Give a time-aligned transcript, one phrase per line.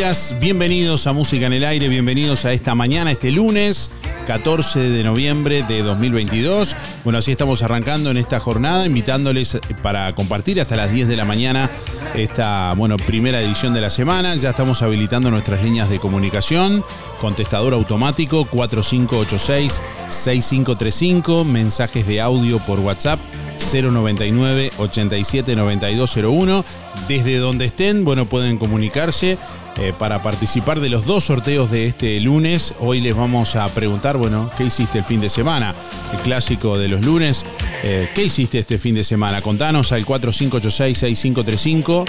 [0.00, 0.34] días.
[0.40, 1.88] Bienvenidos a Música en el Aire.
[1.88, 3.90] Bienvenidos a esta mañana, este lunes.
[4.26, 6.74] 14 de noviembre de 2022.
[7.04, 11.24] Bueno, así estamos arrancando en esta jornada, invitándoles para compartir hasta las 10 de la
[11.24, 11.68] mañana
[12.14, 14.36] esta, bueno, primera edición de la semana.
[14.36, 16.84] Ya estamos habilitando nuestras líneas de comunicación,
[17.20, 23.18] contestador automático 4586-6535, mensajes de audio por WhatsApp
[23.72, 26.64] 099 87 9201.
[27.08, 29.38] Desde donde estén, bueno, pueden comunicarse
[29.80, 32.74] eh, para participar de los dos sorteos de este lunes.
[32.80, 35.74] Hoy les vamos a preguntar, bueno, ¿qué hiciste el fin de semana?
[36.12, 37.46] El clásico de los lunes.
[37.82, 39.40] Eh, ¿Qué hiciste este fin de semana?
[39.40, 42.04] Contanos al 4586-6535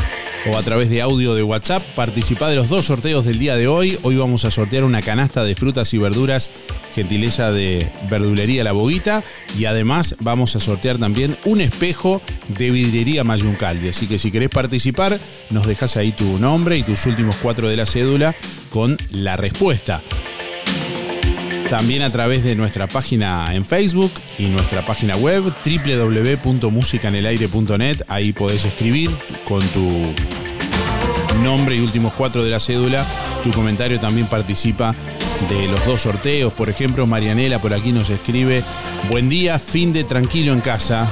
[0.52, 1.82] o a través de audio de WhatsApp.
[1.96, 3.98] Participa de los dos sorteos del día de hoy.
[4.02, 6.50] Hoy vamos a sortear una canasta de frutas y verduras
[6.92, 9.24] gentileza de Verdulería La Boguita.
[9.58, 13.90] Y además vamos a sortear también un espejo de vidriería Mayuncaldi.
[13.90, 15.20] Así que si querés participar,
[15.50, 18.36] nos dejas ahí tu nombre y tus últimos cuatro de la cédula
[18.70, 20.02] con la respuesta.
[21.70, 28.02] También a través de nuestra página en Facebook y nuestra página web www.musicanelaire.net.
[28.10, 29.10] Ahí podés escribir
[29.48, 30.14] con tu
[31.42, 33.06] nombre y últimos cuatro de la cédula.
[33.44, 34.94] Tu comentario también participa
[35.50, 36.54] de los dos sorteos.
[36.54, 38.64] Por ejemplo, Marianela por aquí nos escribe,
[39.10, 41.08] buen día, fin de tranquilo en casa.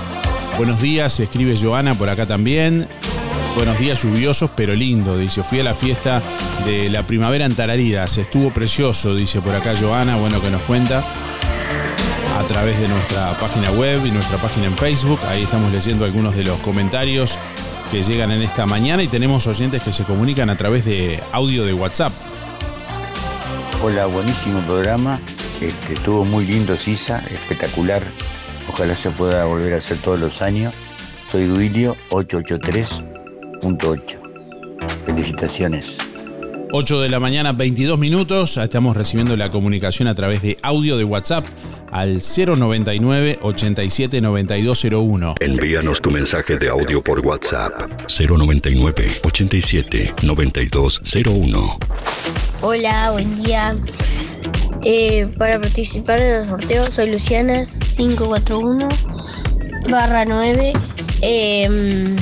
[0.57, 2.87] Buenos días, escribe Joana por acá también.
[3.55, 5.43] Buenos días lluviosos pero lindo, dice.
[5.43, 6.21] Fui a la fiesta
[6.65, 11.03] de la primavera en Tarariras, estuvo precioso, dice por acá Joana, bueno que nos cuenta
[12.37, 15.19] a través de nuestra página web y nuestra página en Facebook.
[15.27, 17.37] Ahí estamos leyendo algunos de los comentarios
[17.91, 21.65] que llegan en esta mañana y tenemos oyentes que se comunican a través de audio
[21.65, 22.13] de WhatsApp.
[23.83, 25.19] Hola, buenísimo programa.
[25.59, 28.03] Este, estuvo muy lindo Sisa, espectacular.
[28.69, 30.73] Ojalá se pueda volver a hacer todos los años.
[31.31, 31.97] Soy Duilio
[33.61, 35.05] 883.8.
[35.05, 35.97] Felicitaciones.
[36.71, 38.57] 8 de la mañana, 22 minutos.
[38.57, 41.45] Estamos recibiendo la comunicación a través de audio de WhatsApp
[41.91, 45.35] al 099 87 9201.
[45.39, 47.73] Envíanos tu mensaje de audio por WhatsApp
[48.07, 51.77] 099 87 9201.
[52.61, 53.75] Hola, buen día.
[54.83, 58.87] Eh, para participar en el sorteo soy Luciana 541
[59.89, 60.73] barra 9.
[61.21, 62.15] Em,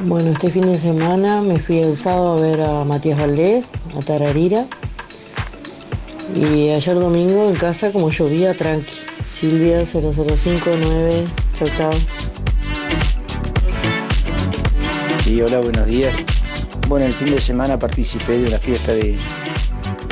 [0.00, 4.00] Bueno, este fin de semana me fui el sábado a ver a Matías Valdés, a
[4.00, 4.66] Tararira.
[6.36, 8.92] Y ayer domingo en casa como llovía, tranqui.
[9.28, 11.26] Silvia 0059.
[11.58, 11.90] Chao, chao.
[15.24, 16.22] Sí, hola, buenos días.
[16.86, 19.18] Bueno, el fin de semana participé de una fiesta de,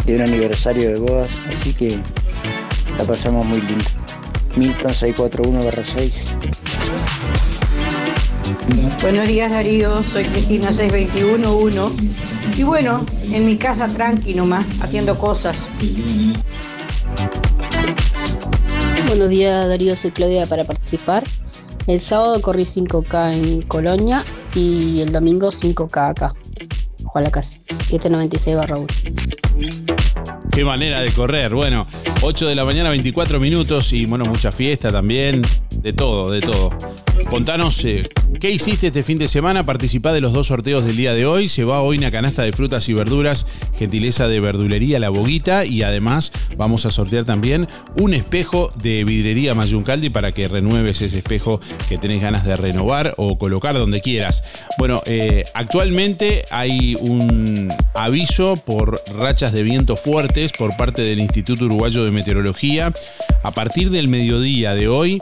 [0.08, 1.96] un aniversario de bodas, así que
[2.98, 3.84] la pasamos muy lindo.
[4.56, 6.55] Milton 641-6.
[9.02, 12.08] Buenos días Darío, soy Cristina 6211
[12.56, 15.68] y bueno, en mi casa tranqui nomás, haciendo cosas.
[19.08, 21.22] Buenos días Darío, soy Claudia para participar.
[21.86, 24.24] El sábado corrí 5K en Colonia
[24.54, 26.34] y el domingo 5K acá.
[27.04, 27.60] Ojalá casi.
[27.68, 28.86] 796 barra 1.
[30.50, 31.54] Qué manera de correr.
[31.54, 31.86] Bueno,
[32.22, 35.42] 8 de la mañana, 24 minutos y bueno, mucha fiesta también.
[35.82, 36.70] De todo, de todo.
[37.30, 38.08] Contanos eh,
[38.40, 39.66] qué hiciste este fin de semana.
[39.66, 41.48] Participá de los dos sorteos del día de hoy.
[41.48, 45.64] Se va hoy una canasta de frutas y verduras, gentileza de verdulería La Boguita.
[45.64, 47.66] Y además vamos a sortear también
[47.96, 53.14] un espejo de vidrería Mayuncaldi para que renueves ese espejo que tenés ganas de renovar
[53.16, 54.44] o colocar donde quieras.
[54.78, 61.64] Bueno, eh, actualmente hay un aviso por rachas de viento fuertes por parte del Instituto
[61.64, 62.92] Uruguayo de Meteorología.
[63.42, 65.20] A partir del mediodía de hoy,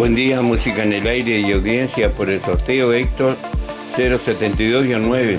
[0.00, 3.36] Buen día, música en el aire y audiencia por el sorteo Héctor
[3.98, 5.36] 072-9.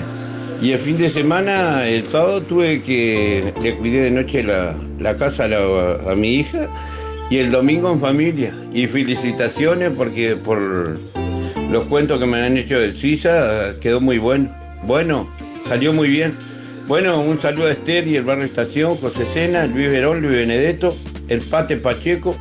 [0.62, 5.46] Y el fin de semana, el sábado, tuve que le cuidé de noche la, casa
[5.46, 6.68] a, mi hija
[7.28, 8.54] y el domingo en familia.
[8.72, 10.60] Y felicitaciones porque por
[11.68, 14.48] los cuentos que me han hecho del CISA quedó muy bueno.
[14.84, 15.28] Bueno,
[15.66, 16.36] salió muy bien.
[16.86, 20.96] Bueno, un saludo a Esther y el barrio Estación, José Sena, Luis Verón, Luis Benedetto,
[21.26, 22.36] el Pate Pacheco,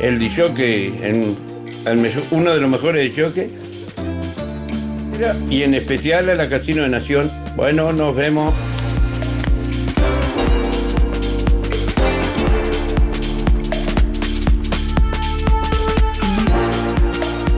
[0.00, 0.92] el Dichoque,
[2.30, 3.50] uno de los mejores de choque.
[5.48, 7.30] Y en especial a la Casino de Nación.
[7.56, 8.52] Bueno, nos vemos.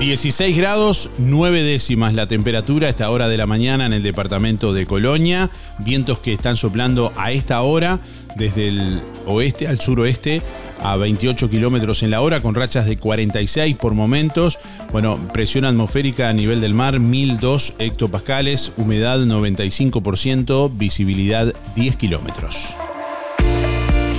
[0.07, 4.73] 16 grados, 9 décimas la temperatura a esta hora de la mañana en el departamento
[4.73, 5.51] de Colonia.
[5.81, 7.99] Vientos que están soplando a esta hora
[8.37, 10.43] desde el oeste al suroeste
[10.81, 14.61] a 28 kilómetros en la hora, con rachas de 46 por momentos.
[14.93, 22.77] Bueno, presión atmosférica a nivel del mar, 1002 hectopascales, humedad 95%, visibilidad 10 kilómetros.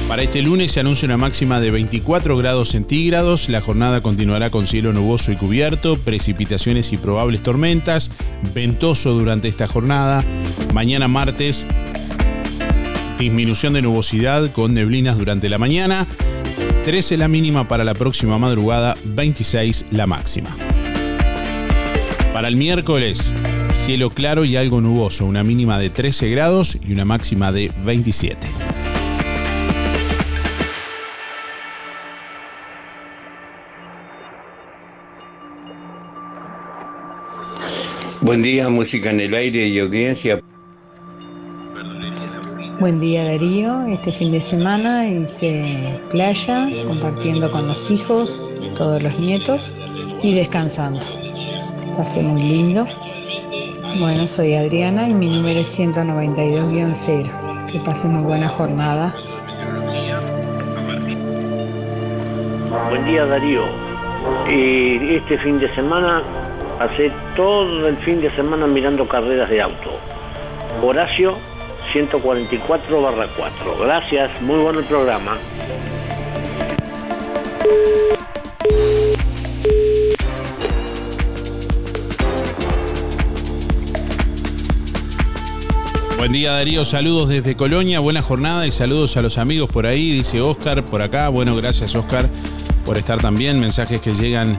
[0.08, 3.50] Para este lunes se anuncia una máxima de 24 grados centígrados.
[3.50, 8.12] La jornada continuará con cielo nuboso y cubierto, precipitaciones y probables tormentas,
[8.56, 10.24] ventoso durante esta jornada.
[10.74, 11.68] Mañana martes,
[13.20, 16.08] disminución de nubosidad con neblinas durante la mañana.
[16.86, 20.56] 13 la mínima para la próxima madrugada, 26 la máxima.
[22.32, 23.36] Para el miércoles,
[23.74, 28.67] cielo claro y algo nuboso, una mínima de 13 grados y una máxima de 27.
[38.22, 40.42] Buen día, música en el aire y audiencia.
[42.80, 49.20] Buen día Darío, este fin de semana hice playa, compartiendo con los hijos, todos los
[49.20, 49.72] nietos
[50.24, 51.00] y descansando.
[51.96, 52.88] Pasé muy lindo.
[54.00, 57.72] Bueno, soy Adriana y mi número es 192-0.
[57.72, 59.14] Que pasen muy buena jornada.
[62.90, 63.64] Buen día Darío.
[64.48, 66.24] este fin de semana
[66.80, 69.92] Hace todo el fin de semana mirando carreras de auto.
[70.82, 71.38] Horacio
[71.94, 73.78] 144 barra 4.
[73.80, 75.38] Gracias, muy bueno el programa.
[86.18, 90.10] Buen día Darío, saludos desde Colonia, buena jornada y saludos a los amigos por ahí,
[90.10, 91.30] dice Oscar por acá.
[91.30, 92.28] Bueno, gracias Oscar
[92.84, 93.60] por estar también.
[93.60, 94.58] Mensajes que llegan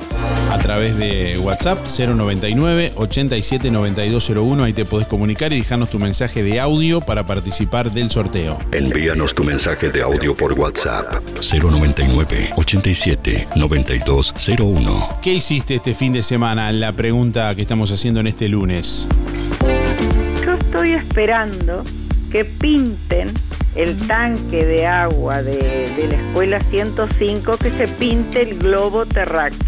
[0.50, 4.64] a través de WhatsApp 099 87 9201.
[4.64, 8.58] Ahí te podés comunicar y dejarnos tu mensaje de audio para participar del sorteo.
[8.72, 15.18] Envíanos tu mensaje de audio por WhatsApp 099 87 9201.
[15.22, 16.72] ¿Qué hiciste este fin de semana?
[16.72, 19.08] La pregunta que estamos haciendo en este lunes.
[20.44, 21.84] Yo estoy esperando
[22.30, 23.32] que pinten
[23.74, 29.67] el tanque de agua de, de la escuela 105, que se pinte el globo terráqueo.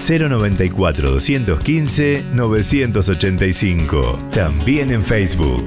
[0.00, 4.18] 094 215 985.
[4.32, 5.64] También en Facebook.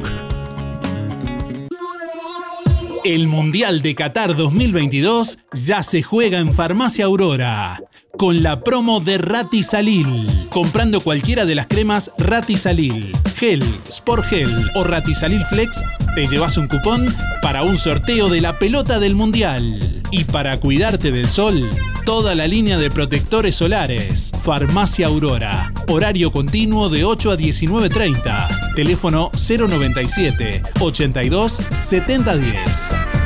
[3.04, 7.82] El Mundial de Qatar 2022 ya se juega en Farmacia Aurora
[8.18, 10.48] con la promo de Ratisalil.
[10.50, 15.84] Comprando cualquiera de las cremas Ratisalil, Gel, Sport Gel o Ratisalil Flex,
[16.16, 20.02] te llevas un cupón para un sorteo de la pelota del Mundial.
[20.12, 21.70] Y para cuidarte del sol,
[22.06, 24.32] toda la línea de protectores solares.
[24.42, 25.74] Farmacia Aurora.
[25.88, 28.74] Horario continuo de 8 a 19.30.
[28.76, 33.21] Teléfono 097 82 7010.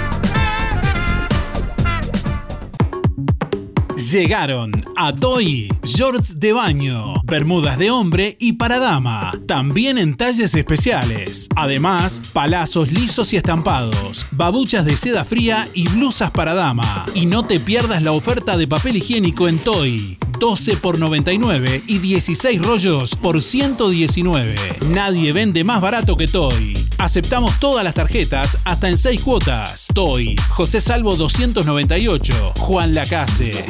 [3.95, 10.53] Llegaron a Toy, shorts de baño, bermudas de hombre y para dama, también en talles
[10.53, 11.47] especiales.
[11.55, 17.05] Además, palazos lisos y estampados, babuchas de seda fría y blusas para dama.
[17.13, 20.17] Y no te pierdas la oferta de papel higiénico en Toy.
[20.39, 24.55] 12 por 99 y 16 rollos por 119.
[24.89, 26.77] Nadie vende más barato que Toy.
[26.97, 29.87] Aceptamos todas las tarjetas hasta en 6 cuotas.
[29.93, 33.65] Toy, José Salvo 298, Juan Lacase.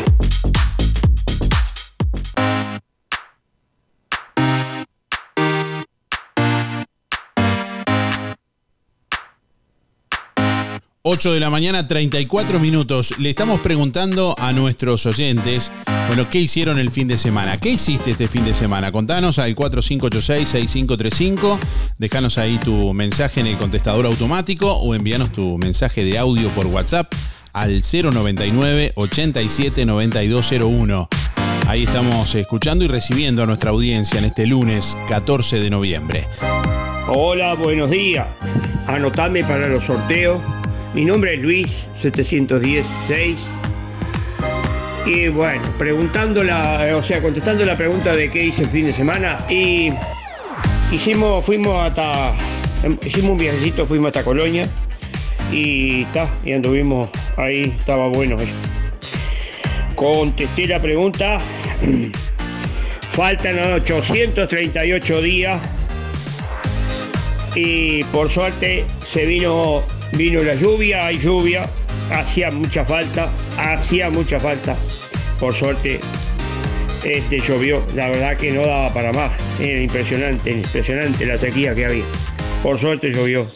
[11.07, 13.19] ...8 de la mañana, 34 minutos.
[13.19, 15.71] Le estamos preguntando a nuestros oyentes...
[16.07, 17.59] ...bueno, ¿qué hicieron el fin de semana?
[17.59, 18.91] ¿Qué hiciste este fin de semana?
[18.91, 21.59] Contanos al 4586-6535...
[21.99, 24.73] ...déjanos ahí tu mensaje en el contestador automático...
[24.73, 27.13] ...o envíanos tu mensaje de audio por WhatsApp...
[27.53, 31.07] ...al 099 87 9201
[31.67, 36.25] Ahí estamos escuchando y recibiendo a nuestra audiencia en este lunes 14 de noviembre.
[37.07, 38.25] Hola, buenos días.
[38.87, 40.41] Anotame para los sorteos.
[40.95, 43.47] Mi nombre es Luis 716.
[45.05, 48.93] Y bueno, preguntando la, o sea, contestando la pregunta de qué hice el fin de
[48.93, 49.45] semana.
[49.49, 49.89] Y
[50.93, 52.34] hicimos, fuimos hasta,
[53.05, 54.69] hicimos un viajecito, fuimos hasta Colonia.
[55.51, 58.53] Y está, y anduvimos ahí, estaba bueno eso.
[59.95, 61.39] Contesté la pregunta.
[63.12, 65.62] Faltan 838 días.
[67.53, 69.84] Y por suerte se vino
[70.17, 71.69] Vino la lluvia, hay lluvia,
[72.10, 74.75] hacía mucha falta, hacía mucha falta.
[75.41, 75.99] Por suerte,
[77.04, 79.32] este llovió, la verdad que no daba para más.
[79.60, 82.04] Era impresionante, impresionante la sequía que había.
[82.63, 83.51] Por suerte llovió.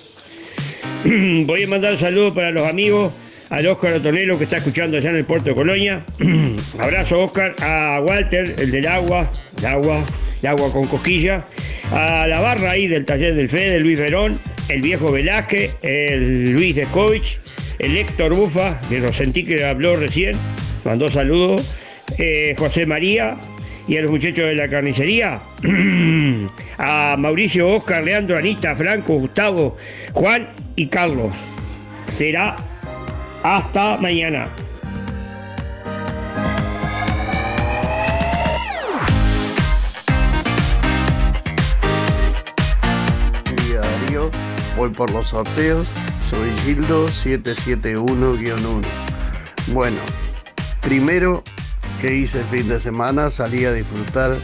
[1.45, 3.13] Voy a mandar un saludo para los amigos,
[3.49, 6.05] al Oscar Otonelo que está escuchando allá en el puerto de Colonia.
[6.77, 10.03] Abrazo Oscar, a Walter, el del agua, el agua,
[10.41, 11.45] el agua con cosquilla,
[11.91, 16.75] a la barra ahí del taller del Fede, Luis Verón, el viejo Velázquez, el Luis
[16.75, 17.39] Descovich,
[17.79, 20.35] el Héctor Bufa, que lo sentí que habló recién,
[20.85, 21.75] mandó saludos,
[22.17, 23.35] eh, José María
[23.87, 25.39] y a los muchachos de la carnicería,
[26.77, 29.77] a Mauricio, Oscar, Leandro, Anita, Franco, Gustavo,
[30.13, 31.33] Juan y Carlos.
[32.03, 32.55] Será
[33.43, 34.47] hasta mañana.
[44.79, 45.89] Voy por los sorteos,
[46.29, 48.81] soy Gildo 771-1.
[49.73, 49.97] Bueno,
[50.79, 51.43] primero
[51.99, 54.37] que hice el fin de semana, salí a disfrutar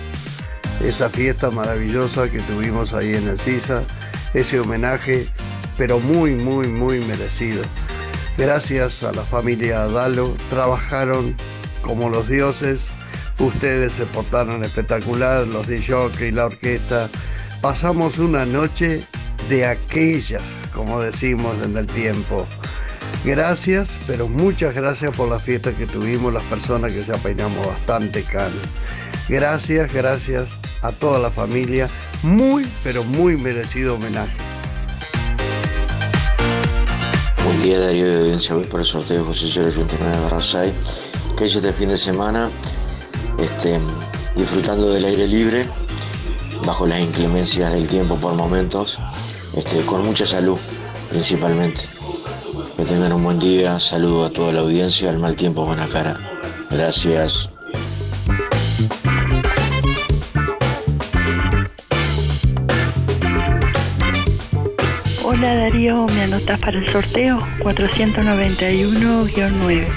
[0.84, 3.84] esa fiesta maravillosa que tuvimos ahí en el CISA,
[4.34, 5.26] ese homenaje,
[5.78, 7.64] pero muy, muy, muy merecido.
[8.38, 11.34] Gracias a la familia Dalo, trabajaron
[11.82, 12.88] como los dioses,
[13.40, 17.08] ustedes se portaron espectacular, los de y la orquesta,
[17.62, 19.06] pasamos una noche
[19.50, 22.46] de aquellas, como decimos en el tiempo.
[23.24, 28.24] Gracias, pero muchas gracias por la fiesta que tuvimos, las personas que se apeinamos bastante
[28.24, 28.56] cano.
[29.28, 31.90] Gracias, gracias a toda la familia.
[32.22, 34.36] Muy, pero muy merecido homenaje.
[37.44, 40.74] Buen día Darío de audiencia, voy por el sorteo José 089 barra 6
[41.38, 42.50] que este fin de semana
[43.40, 43.80] este,
[44.36, 45.68] disfrutando del aire libre
[46.66, 49.00] bajo las inclemencias del tiempo por momentos
[49.56, 50.58] este, con mucha salud
[51.10, 51.82] principalmente
[52.78, 56.20] que tengan un buen día saludo a toda la audiencia al mal tiempo buena cara
[56.70, 57.50] gracias
[65.24, 67.38] Hola Darío, ¿me anotas para el sorteo?
[67.60, 69.88] 491-9.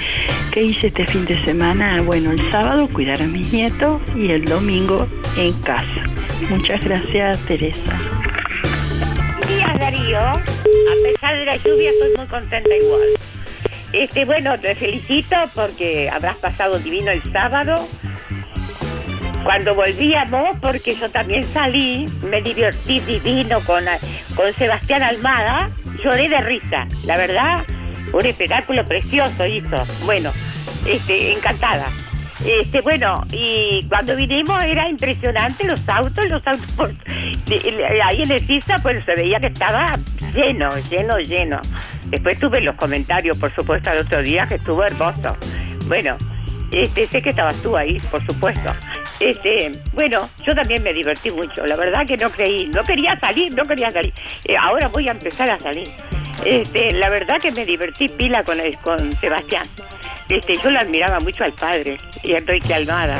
[0.50, 2.02] ¿Qué hice este fin de semana?
[2.02, 6.02] Bueno, el sábado cuidar a mis nietos y el domingo en casa.
[6.50, 8.17] Muchas gracias, Teresa.
[9.88, 10.42] A
[11.02, 13.08] pesar de la lluvia, estoy muy contenta igual.
[13.94, 17.88] Este, bueno, te felicito porque habrás pasado divino el sábado.
[19.42, 23.82] Cuando volvíamos, porque yo también salí, me divertí divino con,
[24.36, 25.70] con Sebastián Almada,
[26.04, 27.64] lloré de risa, la verdad,
[28.12, 29.86] un espectáculo precioso hizo.
[30.04, 30.32] Bueno,
[30.86, 31.86] este, encantada.
[32.46, 36.92] Este, bueno, y cuando vinimos era impresionante los autos, los autos por-
[38.04, 39.98] ahí en el pista pues se veía que estaba
[40.34, 41.60] lleno, lleno, lleno.
[42.06, 45.36] Después tuve los comentarios, por supuesto, al otro día que estuvo hermoso.
[45.86, 46.16] Bueno,
[46.70, 48.72] este, sé que estabas tú ahí, por supuesto.
[49.20, 51.66] Este, bueno, yo también me divertí mucho.
[51.66, 54.12] La verdad que no creí, no quería salir, no quería salir.
[54.44, 55.88] Eh, ahora voy a empezar a salir.
[56.44, 59.66] Este, la verdad que me divertí pila con, el- con Sebastián.
[60.28, 63.18] Este, yo lo admiraba mucho al padre y Enrique Almada.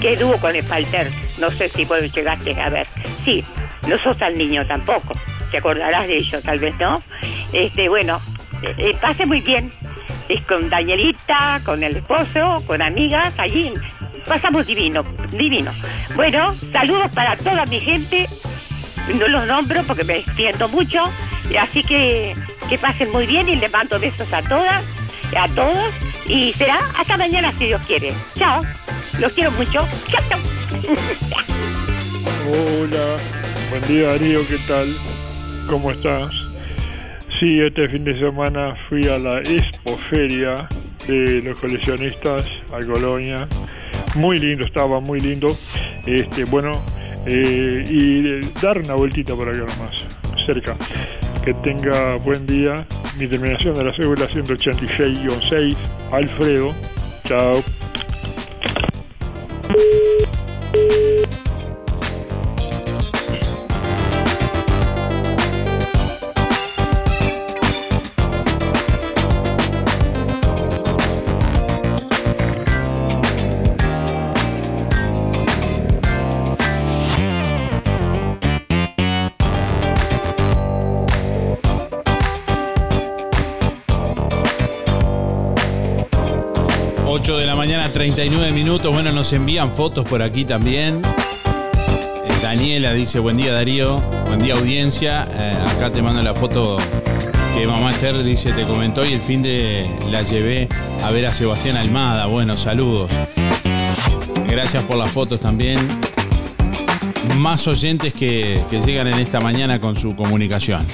[0.00, 1.10] Qué dúo con el Falter.
[1.38, 2.86] No sé si vos llegaste a ver.
[3.24, 3.44] Sí,
[3.88, 5.14] no sos al niño tampoco.
[5.50, 7.02] Te acordarás de ello, tal vez, ¿no?
[7.52, 8.20] Este, bueno,
[8.62, 9.72] eh, eh, pase muy bien.
[10.28, 13.72] Es con Danielita, con el esposo, con amigas, allí.
[14.26, 15.70] Pasamos divino, divino.
[16.16, 18.28] Bueno, saludos para toda mi gente.
[19.14, 21.04] No los nombro porque me extiendo mucho.
[21.58, 22.34] Así que
[22.68, 24.84] que pasen muy bien y les mando besos a todas,
[25.36, 25.94] a todos.
[26.28, 28.12] Y será hasta mañana si Dios quiere.
[28.36, 28.62] Chao.
[29.18, 29.86] Los quiero mucho.
[30.08, 30.38] Chao, chao.
[32.48, 33.16] Hola,
[33.70, 34.86] buen día Darío, ¿qué tal?
[35.68, 36.32] ¿Cómo estás?
[37.40, 40.68] Sí, este fin de semana fui a la Expoferia
[41.08, 43.48] de los coleccionistas a Colonia.
[44.14, 45.56] Muy lindo, estaba muy lindo.
[46.06, 46.72] Este, bueno,
[47.26, 50.04] eh, y dar una vueltita por acá nomás,
[50.46, 50.76] cerca.
[51.46, 52.84] Que tenga buen día.
[53.16, 55.76] Mi terminación de la cédula 186-6,
[56.10, 56.74] Alfredo.
[57.22, 57.62] Chao.
[87.66, 88.92] Mañana, 39 minutos.
[88.92, 91.02] Bueno, nos envían fotos por aquí también.
[91.04, 95.26] Eh, Daniela dice, buen día Darío, buen día audiencia.
[95.28, 96.78] Eh, acá te mando la foto
[97.56, 100.68] que mamá Esther dice, te comentó y el fin de la llevé
[101.02, 102.26] a ver a Sebastián Almada.
[102.26, 103.10] Bueno, saludos.
[104.48, 105.80] Gracias por las fotos también.
[107.38, 110.86] Más oyentes que, que llegan en esta mañana con su comunicación.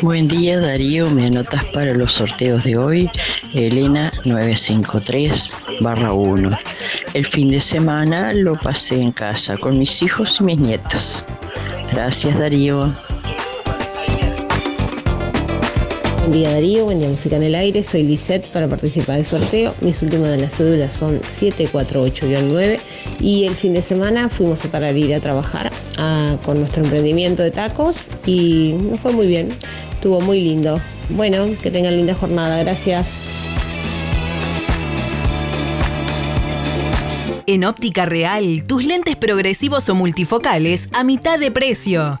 [0.00, 3.10] Buen día Darío, me anotas para los sorteos de hoy,
[3.52, 6.50] Elena 953 barra 1.
[7.14, 11.24] El fin de semana lo pasé en casa con mis hijos y mis nietos.
[11.92, 12.92] Gracias Darío.
[16.22, 19.74] Buen día Darío, buen día Música en el Aire, soy Lisette para participar del sorteo.
[19.80, 22.78] Mis últimas de las cédulas son 748-9
[23.18, 27.50] y el fin de semana fuimos a Tararira a trabajar ah, con nuestro emprendimiento de
[27.50, 29.48] tacos y nos fue muy bien,
[29.90, 30.80] estuvo muy lindo.
[31.08, 33.24] Bueno, que tengan linda jornada, gracias.
[37.48, 42.20] En óptica real, tus lentes progresivos o multifocales a mitad de precio.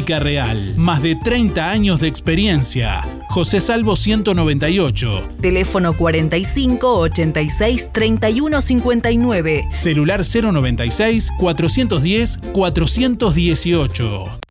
[0.07, 3.01] Real, más de 30 años de experiencia.
[3.29, 5.29] José Salvo 198.
[5.41, 9.63] Teléfono 45 86 31 59.
[9.71, 14.50] Celular 096 410 418.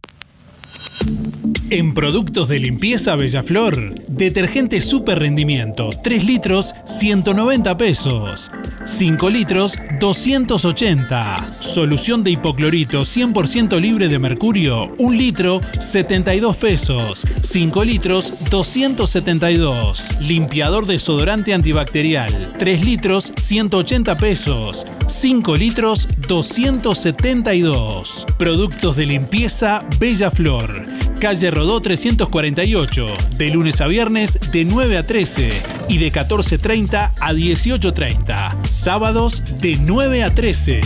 [1.73, 8.51] En productos de limpieza Bellaflor, detergente super rendimiento, 3 litros, 190 pesos.
[8.85, 11.53] 5 litros, 280.
[11.61, 17.25] Solución de hipoclorito 100% libre de mercurio, 1 litro, 72 pesos.
[17.43, 20.21] 5 litros, 272.
[20.21, 24.89] Limpiador desodorante antibacterial, 3 litros, 180 pesos.
[25.07, 28.27] 5 litros, 272.
[28.39, 30.90] Productos de limpieza Bella Flor.
[31.21, 35.51] Calle Rodó 348, de lunes a viernes de 9 a 13
[35.89, 38.65] y de 14.30 a 18.30.
[38.65, 40.81] Sábados de 9 a 13.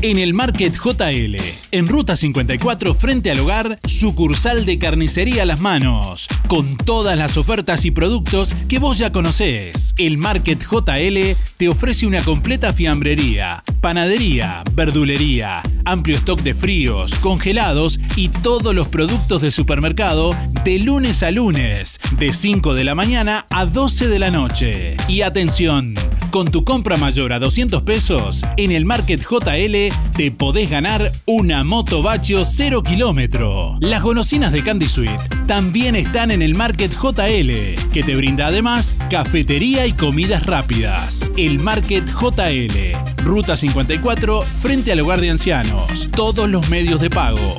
[0.00, 1.36] En el Market JL,
[1.72, 7.84] en Ruta 54 frente al hogar, sucursal de carnicería las manos, con todas las ofertas
[7.84, 9.96] y productos que vos ya conocés.
[9.98, 17.98] El Market JL te ofrece una completa fiambrería, panadería, verdulería, amplio stock de fríos, congelados
[18.14, 20.30] y todos los productos de supermercado
[20.64, 24.96] de lunes a lunes, de 5 de la mañana a 12 de la noche.
[25.08, 25.96] Y atención,
[26.30, 31.64] con tu compra mayor a 200 pesos, en el Market JL te podés ganar una
[31.64, 33.76] moto Bachio 0 kilómetro.
[33.80, 38.96] Las golosinas de Candy Sweet también están en el Market JL, que te brinda además
[39.10, 41.30] cafetería y comidas rápidas.
[41.36, 46.08] El Market JL, Ruta 54, frente al hogar de ancianos.
[46.12, 47.58] Todos los medios de pago.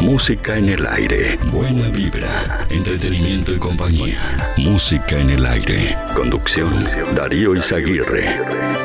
[0.00, 1.38] Música en el aire.
[1.52, 2.66] Buena vibra.
[2.70, 4.18] Entretenimiento y compañía.
[4.58, 5.96] Música en el aire.
[6.14, 6.78] Conducción.
[7.14, 8.76] Darío Izaguirre.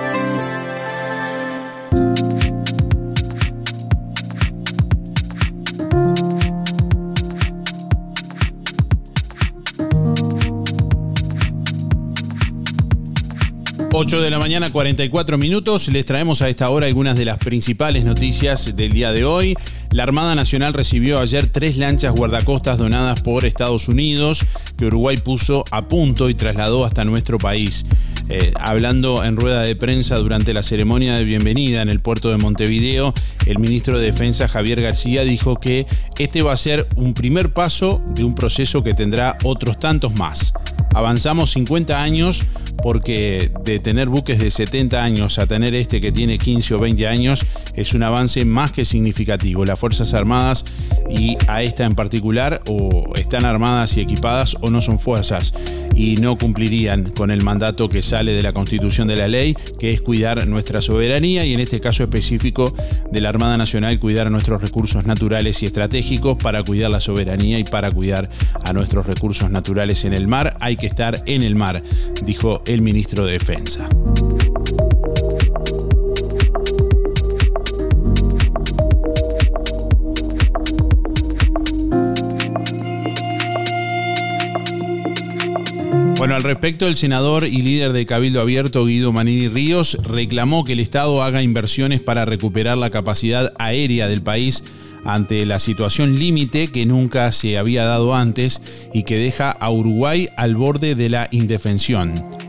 [13.94, 15.88] 8 de la mañana, 44 minutos.
[15.90, 19.56] Les traemos a esta hora algunas de las principales noticias del día de hoy.
[19.92, 24.46] La Armada Nacional recibió ayer tres lanchas guardacostas donadas por Estados Unidos
[24.78, 27.86] que Uruguay puso a punto y trasladó hasta nuestro país.
[28.30, 32.38] Eh, hablando en rueda de prensa durante la ceremonia de bienvenida en el puerto de
[32.38, 33.14] Montevideo,
[33.46, 35.86] el ministro de Defensa Javier García dijo que
[36.18, 40.54] este va a ser un primer paso de un proceso que tendrá otros tantos más.
[40.94, 42.44] Avanzamos 50 años
[42.84, 47.08] porque de tener buques de 70 años a tener este que tiene 15 o 20
[47.08, 49.66] años es un avance más que significativo.
[49.66, 50.66] Las Fuerzas Armadas
[51.10, 55.54] y a esta en particular o están armadas y equipadas o no son fuerzas
[55.96, 59.92] y no cumplirían con el mandato que sale de la constitución de la ley, que
[59.92, 62.74] es cuidar nuestra soberanía y en este caso específico
[63.12, 67.64] de la Armada Nacional cuidar nuestros recursos naturales y estratégicos para cuidar la soberanía y
[67.64, 68.30] para cuidar
[68.64, 70.58] a nuestros recursos naturales en el mar.
[70.60, 71.84] Hay que estar en el mar,
[72.66, 73.88] el ministro de Defensa.
[86.18, 90.74] Bueno, al respecto, el senador y líder de Cabildo Abierto, Guido Manini Ríos, reclamó que
[90.74, 94.64] el Estado haga inversiones para recuperar la capacidad aérea del país
[95.04, 98.62] ante la situación límite que nunca se había dado antes
[98.94, 102.41] y que deja a Uruguay al borde de la indefensión.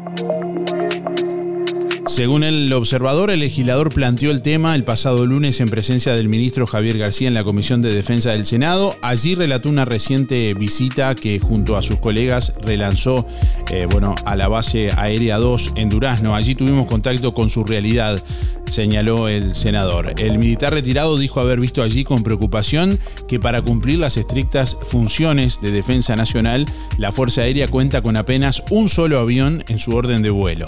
[2.13, 6.67] Según el observador, el legislador planteó el tema el pasado lunes en presencia del ministro
[6.67, 8.95] Javier García en la Comisión de Defensa del Senado.
[9.01, 13.27] Allí relató una reciente visita que junto a sus colegas relanzó
[13.71, 16.35] eh, bueno, a la base aérea 2 en Durazno.
[16.35, 18.23] Allí tuvimos contacto con su realidad,
[18.67, 20.13] señaló el senador.
[20.19, 25.63] El militar retirado dijo haber visto allí con preocupación que para cumplir las estrictas funciones
[25.63, 26.67] de defensa nacional,
[26.99, 30.67] la Fuerza Aérea cuenta con apenas un solo avión en su orden de vuelo.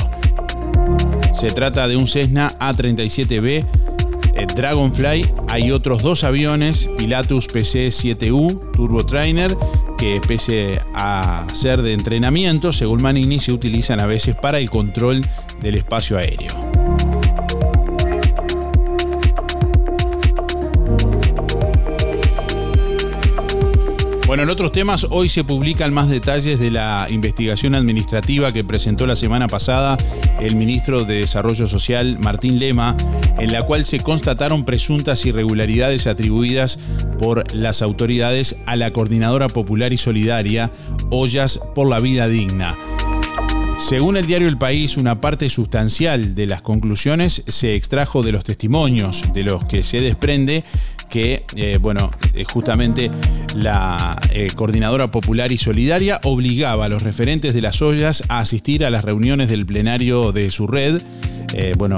[1.34, 3.66] Se trata de un Cessna A37B
[4.34, 5.26] eh, Dragonfly.
[5.48, 9.56] Hay otros dos aviones, Pilatus PC-7U Turbo Trainer,
[9.98, 15.26] que pese a ser de entrenamiento, según Manini, se utilizan a veces para el control
[15.60, 16.73] del espacio aéreo.
[24.34, 29.06] Bueno, en otros temas, hoy se publican más detalles de la investigación administrativa que presentó
[29.06, 29.96] la semana pasada
[30.40, 32.96] el ministro de Desarrollo Social, Martín Lema,
[33.38, 36.80] en la cual se constataron presuntas irregularidades atribuidas
[37.16, 40.72] por las autoridades a la Coordinadora Popular y Solidaria,
[41.10, 42.76] Ollas por la Vida Digna.
[43.78, 48.42] Según el diario El País, una parte sustancial de las conclusiones se extrajo de los
[48.42, 50.64] testimonios, de los que se desprende
[51.08, 53.10] que, eh, bueno, eh, justamente
[53.54, 58.84] la eh, Coordinadora Popular y Solidaria obligaba a los referentes de las ollas a asistir
[58.84, 61.00] a las reuniones del plenario de su red,
[61.76, 61.96] bueno,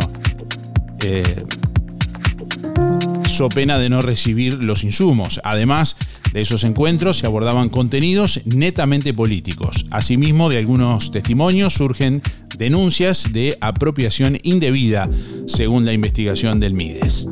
[3.27, 5.40] so pena de no recibir los insumos.
[5.45, 5.97] Además
[6.35, 9.87] de esos encuentros se abordaban contenidos netamente políticos.
[9.90, 12.21] Asimismo, de algunos testimonios surgen
[12.59, 15.09] denuncias de apropiación indebida,
[15.47, 17.29] según la investigación del MIDES.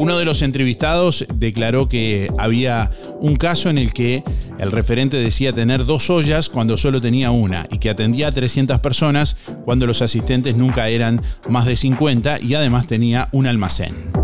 [0.00, 4.24] Uno de los entrevistados declaró que había un caso en el que
[4.58, 8.78] el referente decía tener dos ollas cuando solo tenía una y que atendía a 300
[8.78, 9.36] personas
[9.66, 14.19] cuando los asistentes nunca eran más de 50 y además tenía un almacén.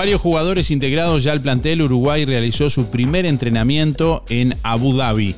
[0.00, 5.34] Varios jugadores integrados ya al plantel, Uruguay realizó su primer entrenamiento en Abu Dhabi.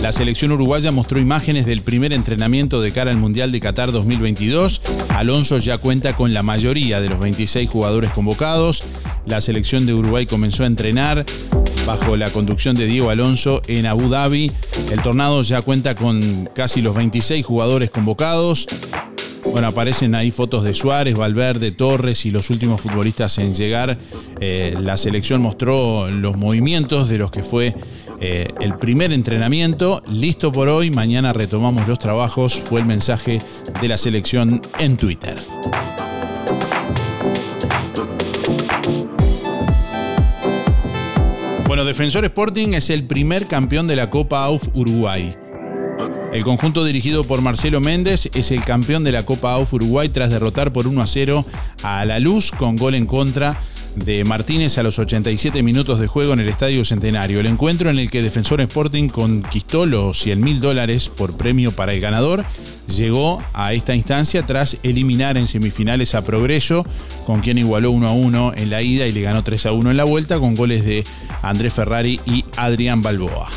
[0.00, 4.80] La selección uruguaya mostró imágenes del primer entrenamiento de cara al Mundial de Qatar 2022.
[5.10, 8.84] Alonso ya cuenta con la mayoría de los 26 jugadores convocados.
[9.26, 11.26] La selección de Uruguay comenzó a entrenar
[11.86, 14.50] bajo la conducción de Diego Alonso en Abu Dhabi.
[14.90, 18.66] El Tornado ya cuenta con casi los 26 jugadores convocados.
[19.52, 23.98] Bueno, aparecen ahí fotos de Suárez, Valverde, Torres y los últimos futbolistas en llegar.
[24.40, 27.74] Eh, la selección mostró los movimientos de los que fue
[28.20, 30.02] eh, el primer entrenamiento.
[30.08, 33.40] Listo por hoy, mañana retomamos los trabajos, fue el mensaje
[33.80, 35.36] de la selección en Twitter.
[41.66, 45.34] Bueno, Defensor Sporting es el primer campeón de la Copa AUF Uruguay.
[46.36, 50.28] El conjunto dirigido por Marcelo Méndez es el campeón de la Copa AUF Uruguay tras
[50.28, 51.46] derrotar por 1 a 0
[51.82, 53.58] a La Luz con gol en contra
[53.94, 57.40] de Martínez a los 87 minutos de juego en el Estadio Centenario.
[57.40, 61.94] El encuentro en el que Defensor Sporting conquistó los 100 mil dólares por premio para
[61.94, 62.44] el ganador
[62.86, 66.84] llegó a esta instancia tras eliminar en semifinales a Progreso,
[67.24, 69.90] con quien igualó 1 a 1 en la ida y le ganó 3 a 1
[69.90, 71.02] en la vuelta con goles de
[71.40, 73.48] Andrés Ferrari y Adrián Balboa.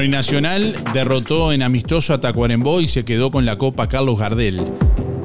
[0.00, 4.62] Bueno, Nacional derrotó en amistoso a Tacuarembó y se quedó con la Copa Carlos Gardel.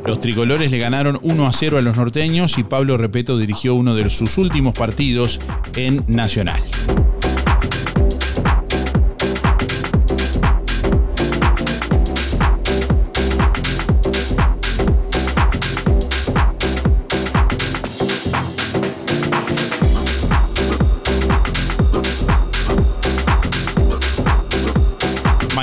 [0.06, 3.96] Los tricolores le ganaron 1 a 0 a los norteños y Pablo Repeto dirigió uno
[3.96, 5.40] de sus últimos partidos
[5.78, 6.62] en Nacional.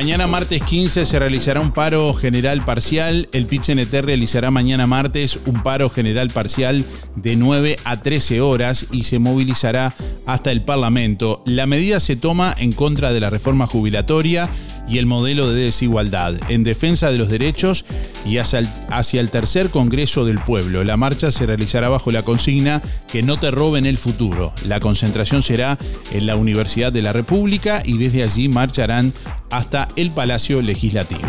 [0.03, 3.29] Mañana martes 15 se realizará un paro general parcial.
[3.31, 6.85] El PIT-CNT realizará mañana martes un paro general parcial
[7.15, 9.95] de 9 a 13 horas y se movilizará
[10.27, 11.41] hasta el Parlamento.
[11.47, 14.51] La medida se toma en contra de la reforma jubilatoria
[14.89, 17.85] y el modelo de desigualdad, en defensa de los derechos
[18.27, 20.85] y hacia el, tercer Congreso del Pueblo.
[20.85, 24.53] La marcha se realizará bajo la consigna que no te roben el futuro.
[24.67, 25.79] La concentración será
[26.13, 29.13] en la Universidad de la República y desde allí marcharán
[29.51, 31.29] hasta el Palacio Legislativo.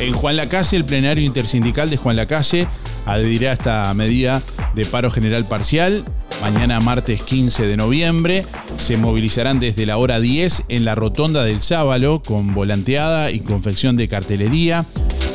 [0.00, 2.66] En Juan Lacase, el plenario intersindical de Juan Lacase
[3.06, 4.42] adherirá a esta medida
[4.74, 6.04] de paro general parcial.
[6.44, 8.44] Mañana martes 15 de noviembre
[8.76, 13.96] se movilizarán desde la hora 10 en la rotonda del Sábalo con volanteada y confección
[13.96, 14.84] de cartelería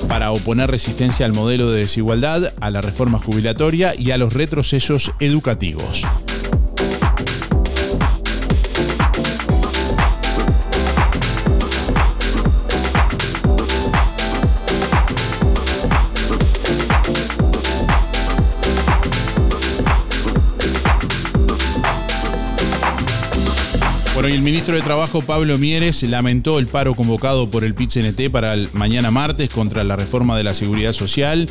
[0.07, 5.11] para oponer resistencia al modelo de desigualdad, a la reforma jubilatoria y a los retrocesos
[5.19, 6.05] educativos.
[24.19, 28.29] Bueno, y el ministro de Trabajo, Pablo Mieres, lamentó el paro convocado por el PIT-CNT
[28.29, 31.47] para mañana martes contra la reforma de la seguridad social.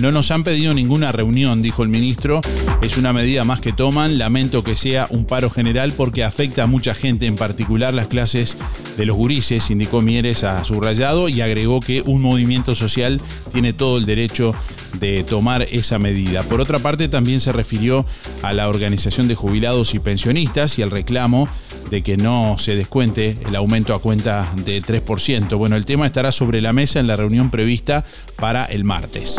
[0.00, 2.40] No nos han pedido ninguna reunión, dijo el ministro.
[2.82, 4.16] Es una medida más que toman.
[4.16, 8.56] Lamento que sea un paro general porque afecta a mucha gente, en particular las clases
[8.96, 13.20] de los gurises, indicó Mieres a subrayado y agregó que un movimiento social
[13.52, 14.54] tiene todo el derecho
[15.00, 16.44] de tomar esa medida.
[16.44, 18.06] Por otra parte, también se refirió
[18.42, 21.48] a la Organización de Jubilados y Pensionistas y al reclamo
[21.90, 25.56] de que no se descuente el aumento a cuenta de 3%.
[25.56, 28.04] Bueno, el tema estará sobre la mesa en la reunión prevista
[28.36, 29.38] para el martes.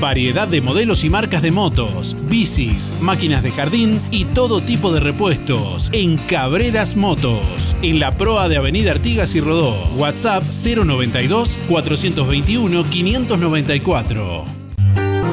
[0.00, 5.00] Variedad de modelos y marcas de motos, bicis, máquinas de jardín y todo tipo de
[5.00, 9.74] repuestos en Cabreras Motos, en la proa de Avenida Artigas y Rodó.
[9.96, 14.44] WhatsApp 092 421 594.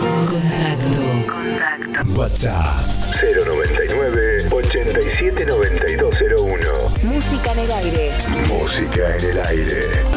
[0.01, 2.20] Contacto.
[2.20, 2.86] WhatsApp
[3.22, 6.68] 099 879201.
[7.03, 8.11] Música en el aire.
[8.49, 10.16] Música en el aire.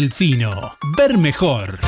[0.00, 0.76] Delfino.
[0.96, 1.80] Ver mejor.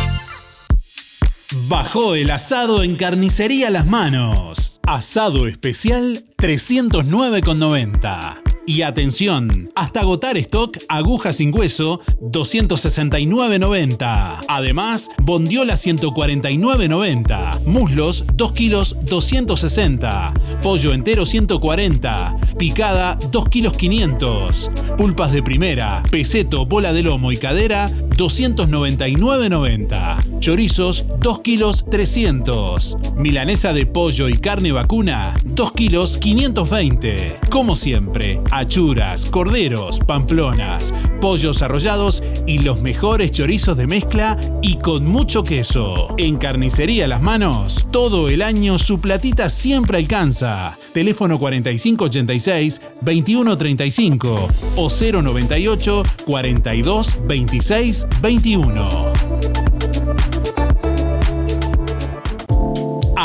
[1.69, 4.81] Bajó el asado en carnicería Las Manos.
[4.85, 8.50] Asado especial 309,90.
[8.71, 14.43] Y atención, hasta agotar stock, aguja sin hueso, 269.90.
[14.47, 17.65] Además, bondiola 149.90.
[17.65, 20.33] Muslos, 2 kilos 260.
[20.63, 22.37] Pollo entero 140.
[22.61, 24.71] Picada, 2 kilos 500.
[24.97, 30.30] Pulpas de primera, peseto, bola de lomo y cadera, 299.90.
[30.41, 32.97] Chorizos, 2 kilos 300.
[33.17, 37.39] Milanesa de pollo y carne vacuna, 2 kilos 520.
[37.51, 45.07] Como siempre, achuras, corderos, pamplonas, pollos arrollados y los mejores chorizos de mezcla y con
[45.07, 46.15] mucho queso.
[46.17, 50.79] En Carnicería Las Manos, todo el año su platita siempre alcanza.
[50.95, 59.10] Teléfono 4586 2135 o 098 42 26 21.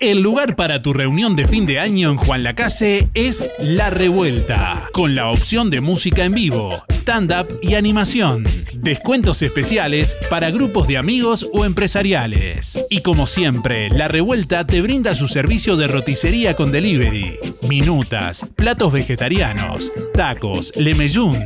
[0.00, 4.88] El lugar para tu reunión de fin de año en Juan Lacase es La Revuelta,
[4.92, 8.46] con la opción de música en vivo, stand-up y animación.
[8.74, 12.78] Descuentos especiales para grupos de amigos o empresariales.
[12.90, 17.36] Y como siempre, La Revuelta te brinda su servicio de roticería con delivery,
[17.68, 21.36] minutas, platos vegetarianos, tacos, lemeyún,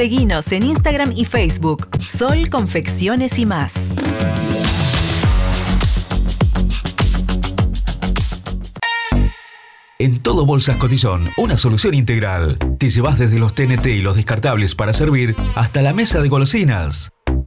[0.00, 1.90] Seguinos en Instagram y Facebook.
[2.02, 3.90] Sol Confecciones y más.
[9.98, 12.56] En todo Bolsas Cotillón, una solución integral.
[12.78, 17.10] Te llevas desde los TNT y los descartables para servir hasta la mesa de golosinas.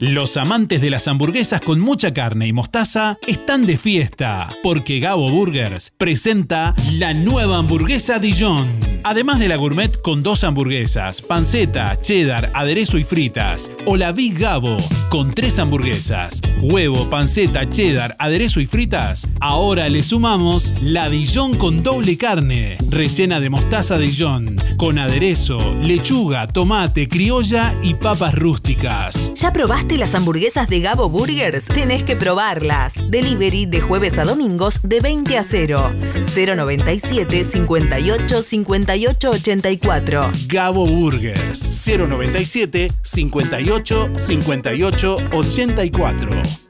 [0.00, 5.30] Los amantes de las hamburguesas con mucha carne y mostaza están de fiesta, porque Gabo
[5.30, 8.66] Burgers presenta la nueva hamburguesa Dijon.
[9.02, 14.38] Además de la gourmet con dos hamburguesas, panceta, cheddar, aderezo y fritas, o la Big
[14.38, 14.78] Gabo
[15.10, 21.82] con tres hamburguesas, huevo, panceta, cheddar, aderezo y fritas, ahora le sumamos la Dijon con
[21.82, 29.32] doble carne, rellena de mostaza Dijon, con aderezo, lechuga, tomate, criolla y papas rústicas.
[29.34, 31.64] ¿Ya probaste las hamburguesas de Gabo Burgers?
[31.64, 32.92] Tenés que probarlas.
[33.08, 35.92] Delivery de jueves a domingos de 20 a 0.
[36.34, 40.32] 097 58 58 84.
[40.46, 46.69] Gabo Burgers 097 58 58 84.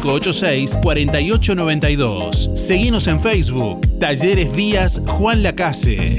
[0.00, 2.50] 4892.
[2.54, 3.80] Seguinos en Facebook.
[3.98, 6.18] Talleres Díaz Juan Lacase.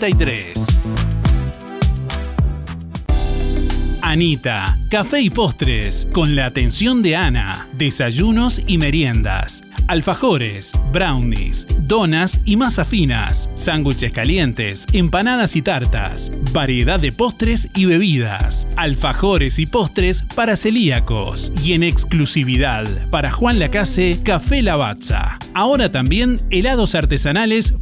[4.01, 12.39] Anita, café y postres, con la atención de Ana, desayunos y meriendas, alfajores, brownies, donas
[12.45, 19.65] y masas finas, sándwiches calientes, empanadas y tartas, variedad de postres y bebidas, alfajores y
[19.65, 25.37] postres para celíacos y en exclusividad para Juan Lacase Café Lavazza.
[25.53, 27.73] Ahora también helados artesanales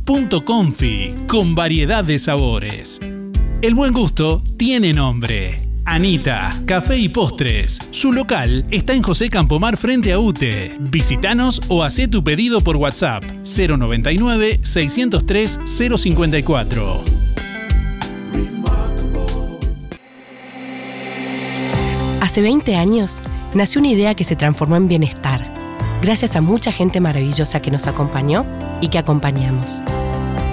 [0.44, 3.00] Confi, con variedad de sabores.
[3.62, 5.69] El buen gusto tiene nombre.
[5.90, 7.90] Anita, Café y Postres.
[7.90, 10.78] Su local está en José Campomar frente a UTE.
[10.80, 17.04] Visítanos o haz tu pedido por WhatsApp 099 603 054.
[22.22, 23.20] Hace 20 años
[23.56, 25.52] nació una idea que se transformó en bienestar,
[26.04, 28.46] gracias a mucha gente maravillosa que nos acompañó
[28.80, 29.82] y que acompañamos.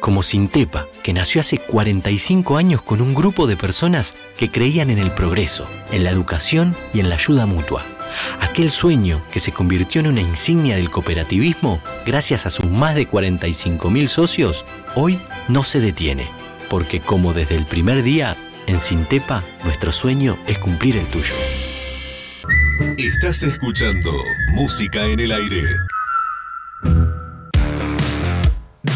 [0.00, 4.98] como Sintepa, que nació hace 45 años con un grupo de personas que creían en
[4.98, 7.84] el progreso, en la educación y en la ayuda mutua.
[8.40, 13.08] Aquel sueño que se convirtió en una insignia del cooperativismo gracias a sus más de
[13.08, 16.30] 45.000 socios, hoy no se detiene,
[16.68, 18.36] porque como desde el primer día,
[18.66, 21.34] en Sintepa, nuestro sueño es cumplir el tuyo.
[22.96, 24.10] Estás escuchando
[24.52, 27.17] Música en el Aire.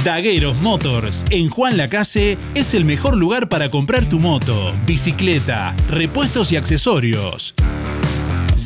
[0.04, 6.50] Dagueros Motors en Juan Lacase es el mejor lugar para comprar tu moto, bicicleta, repuestos
[6.50, 7.54] y accesorios.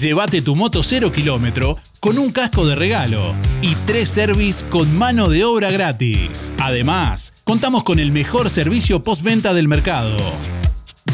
[0.01, 5.28] Llévate tu moto cero kilómetro con un casco de regalo y tres service con mano
[5.28, 6.55] de obra gratis.
[6.59, 10.16] Además, contamos con el mejor servicio postventa del mercado.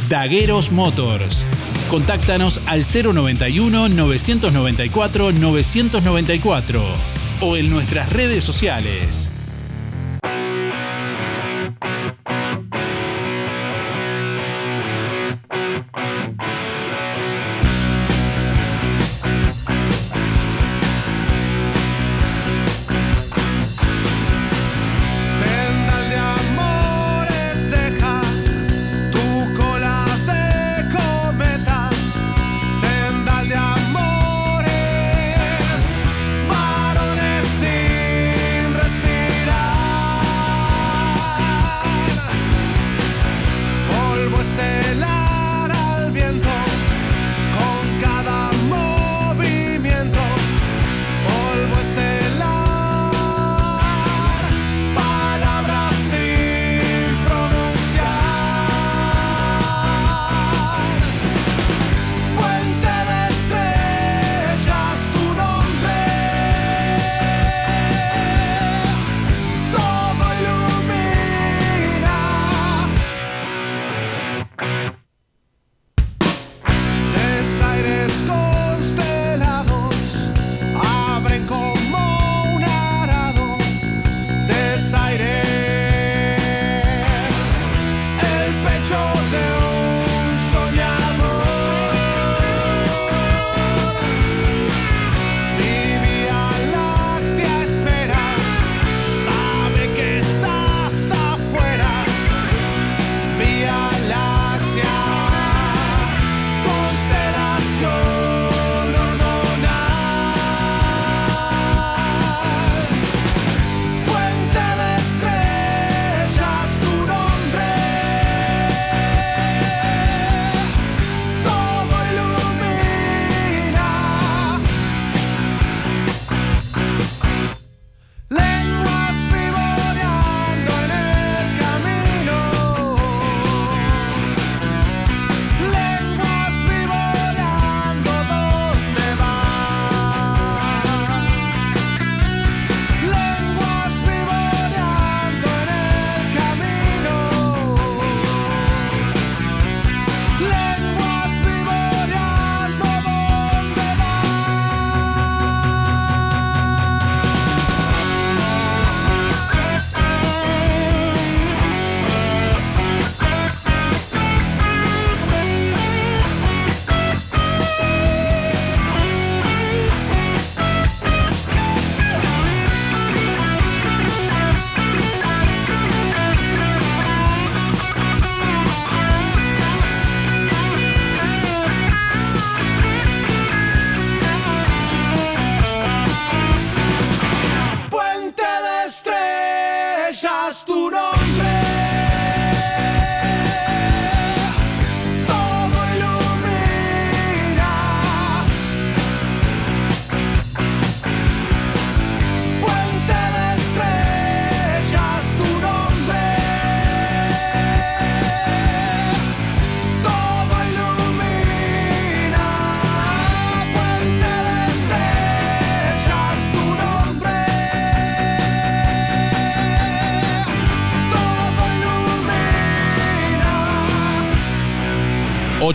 [0.09, 1.45] Dagueros Motors.
[1.91, 6.83] Contáctanos al 091 994 994
[7.41, 9.29] o en nuestras redes sociales.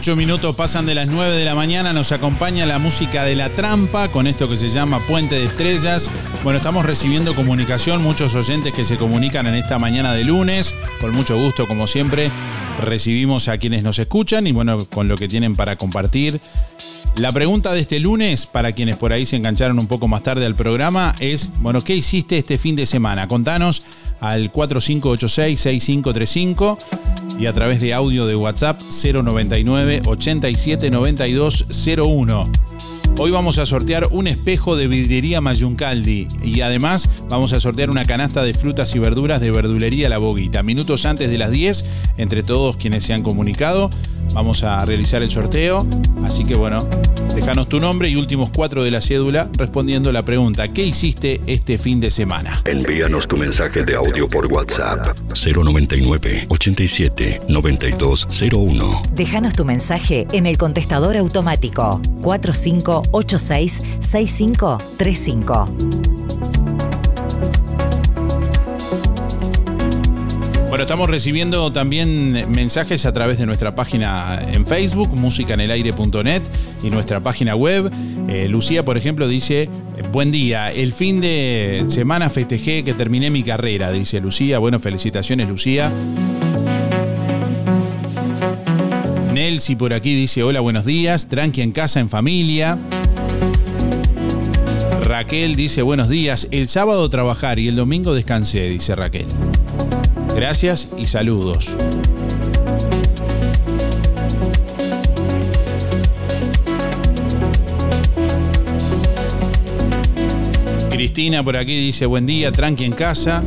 [0.08, 3.50] 8 minutos pasan de las 9 de la mañana, nos acompaña la música de la
[3.50, 6.10] trampa con esto que se llama Puente de Estrellas.
[6.46, 11.12] Bueno, estamos recibiendo comunicación, muchos oyentes que se comunican en esta mañana de lunes, con
[11.12, 12.32] mucho gusto como siempre,
[12.82, 16.40] recibimos a quienes nos escuchan y bueno, con lo que tienen para compartir.
[17.18, 20.46] La pregunta de este lunes, para quienes por ahí se engancharon un poco más tarde
[20.46, 23.28] al programa, es, bueno, ¿qué hiciste este fin de semana?
[23.28, 23.86] Contanos
[24.22, 26.78] al 4586-6535
[27.40, 32.52] y a través de audio de WhatsApp 099 879201.
[33.20, 38.06] Hoy vamos a sortear un espejo de vidriería Mayuncaldi y además vamos a sortear una
[38.06, 40.62] canasta de frutas y verduras de verdulería La Boguita.
[40.62, 41.86] Minutos antes de las 10,
[42.18, 43.90] entre todos quienes se han comunicado,
[44.38, 45.84] vamos a realizar el sorteo.
[46.24, 46.78] Así que bueno,
[47.34, 51.80] déjanos tu nombre y últimos cuatro de la cédula respondiendo la pregunta, ¿qué hiciste este
[51.80, 52.62] fin de semana?
[52.66, 59.02] Envíanos tu mensaje de audio por WhatsApp 099 87 9201.
[59.14, 66.47] Déjanos tu mensaje en el contestador automático 4586 6535.
[70.88, 76.44] Estamos recibiendo también mensajes a través de nuestra página en Facebook, musicanelaire.net
[76.82, 77.92] y nuestra página web.
[78.30, 79.70] Eh, Lucía, por ejemplo, dice,
[80.14, 84.60] buen día, el fin de semana festejé que terminé mi carrera, dice Lucía.
[84.60, 85.92] Bueno, felicitaciones Lucía.
[89.34, 92.78] Nelsi por aquí dice, hola, buenos días, tranqui en casa, en familia.
[95.04, 99.26] Raquel dice, buenos días, el sábado trabajar y el domingo descansé, dice Raquel.
[100.38, 101.76] Gracias y saludos.
[110.92, 113.44] Cristina por aquí dice buen día, tranqui en casa.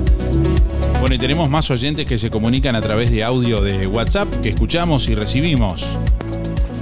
[0.98, 4.48] Bueno, y tenemos más oyentes que se comunican a través de audio de WhatsApp que
[4.48, 5.96] escuchamos y recibimos.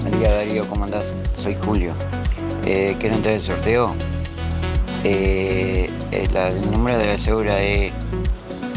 [0.00, 1.04] Buen día Darío, ¿cómo andás?
[1.42, 1.92] Soy Julio.
[2.64, 3.94] Eh, ¿Quiero entrar al sorteo?
[5.04, 7.92] Eh, el, el número de la cédula es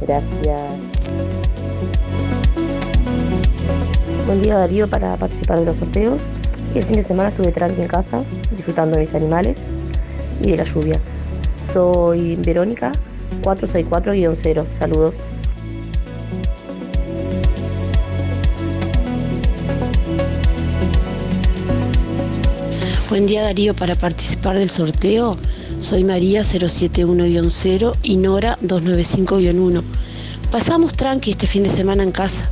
[0.02, 1.47] Gracias.
[4.28, 6.22] Buen día Darío para participar de los sorteos.
[6.76, 8.26] El fin de semana estuve tranqui en casa,
[8.58, 9.66] disfrutando de mis animales
[10.42, 11.00] y de la lluvia.
[11.72, 12.92] Soy Verónica,
[13.42, 14.70] 464-0.
[14.70, 15.16] Saludos.
[23.10, 25.38] Buen día Darío, para participar del sorteo
[25.80, 29.84] soy María 071-0 y Nora 295-1.
[30.52, 32.50] Pasamos tranqui este fin de semana en casa,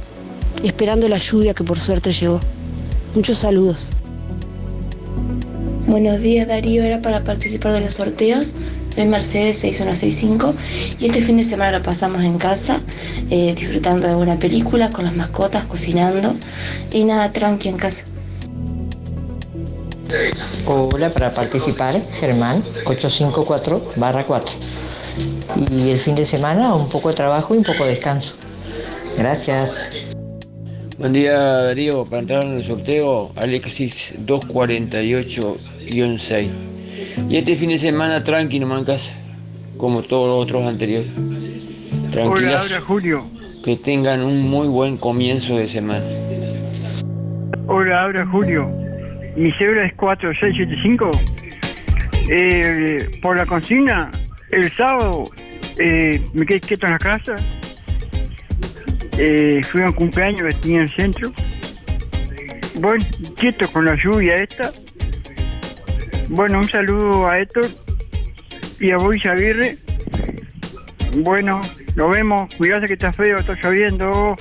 [0.63, 2.39] esperando la lluvia que por suerte llegó.
[3.13, 3.91] Muchos saludos.
[5.87, 8.55] Buenos días Darío, era para participar de los sorteos.
[8.95, 10.53] Soy Mercedes 6165
[10.99, 12.79] y este fin de semana lo pasamos en casa,
[13.29, 16.33] eh, disfrutando de buena película, con las mascotas, cocinando
[16.91, 18.05] y nada, tranqui en casa.
[20.65, 24.55] Hola, para participar, Germán 854 barra 4.
[25.69, 28.35] Y el fin de semana un poco de trabajo y un poco de descanso.
[29.17, 30.14] Gracias.
[30.97, 36.47] Buen día Darío, para entrar en el sorteo, Alexis 248-6.
[37.29, 39.13] Y este fin de semana tranqui nomás en casa,
[39.77, 41.09] como todos los otros anteriores.
[42.11, 42.39] Tranquilos.
[42.39, 43.25] Hola, habla Julio.
[43.63, 46.05] Que tengan un muy buen comienzo de semana.
[47.67, 48.69] Hola, habla Julio.
[49.35, 51.11] Mi cédula es 4675.
[52.29, 54.11] Eh, por la consigna,
[54.49, 55.25] el sábado
[55.77, 57.35] eh, me quedé quieto en la casa.
[59.17, 61.31] Eh, fui a un cumpleaños que tenía en el centro.
[62.75, 63.05] Bueno,
[63.37, 64.71] quieto con la lluvia esta.
[66.29, 67.67] Bueno, un saludo a Héctor
[68.79, 69.77] y a Boris Aguirre.
[71.17, 71.61] Bueno,
[71.95, 72.53] nos vemos.
[72.55, 74.35] Cuídate que está feo, está lloviendo.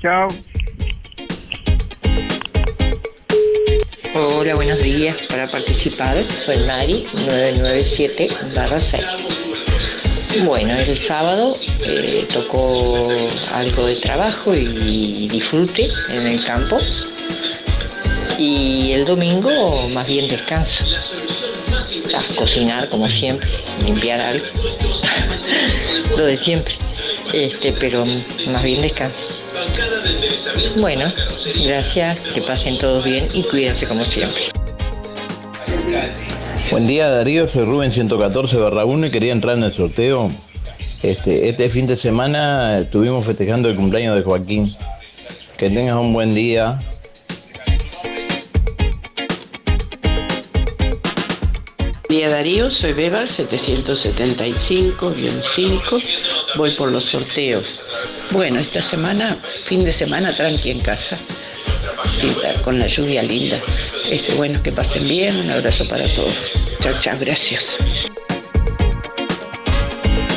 [0.00, 0.28] Chao.
[4.14, 5.16] Hola, buenos días.
[5.28, 8.28] Para participar, soy Mari 997
[8.80, 9.21] 6.
[10.40, 13.06] Bueno, el sábado eh, tocó
[13.52, 16.78] algo de trabajo y disfrute en el campo.
[18.38, 20.84] Y el domingo más bien descanso.
[22.14, 23.48] A cocinar como siempre,
[23.84, 24.46] limpiar algo.
[26.16, 26.74] Lo de siempre.
[27.32, 28.04] Este, pero
[28.48, 29.18] más bien descanso.
[30.76, 31.12] Bueno,
[31.62, 34.61] gracias, que pasen todos bien y cuídense como siempre.
[36.72, 40.30] Buen día Darío, soy Rubén 114 barra 1 y quería entrar en el sorteo
[41.02, 44.66] Este, este fin de semana estuvimos festejando el cumpleaños de Joaquín.
[45.58, 46.78] Que tengas un buen día.
[52.08, 56.02] Día Darío, soy Beba 775-5,
[56.56, 57.82] voy por los sorteos.
[58.30, 61.18] Bueno, esta semana, fin de semana, tranqui en casa,
[62.64, 63.60] Con la lluvia linda.
[64.08, 66.34] Este, bueno, que pasen bien, un abrazo para todos.
[66.80, 67.78] Chao, chao, gracias.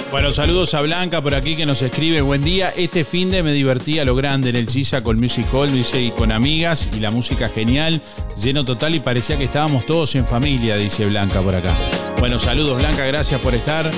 [0.09, 2.21] Bueno, saludos a Blanca por aquí que nos escribe.
[2.21, 2.69] Buen día.
[2.75, 6.01] Este fin de me divertí a lo grande en el Silla con Music Hall, dice,
[6.01, 8.01] y con amigas y la música genial,
[8.41, 11.77] lleno total y parecía que estábamos todos en familia, dice Blanca por acá.
[12.17, 13.91] Bueno, saludos Blanca, gracias por estar.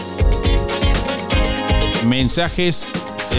[2.06, 2.88] Mensajes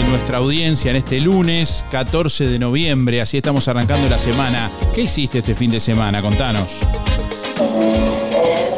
[0.03, 4.71] de nuestra audiencia en este lunes 14 de noviembre, así estamos arrancando la semana.
[4.93, 6.21] ¿Qué hiciste este fin de semana?
[6.21, 6.79] Contanos.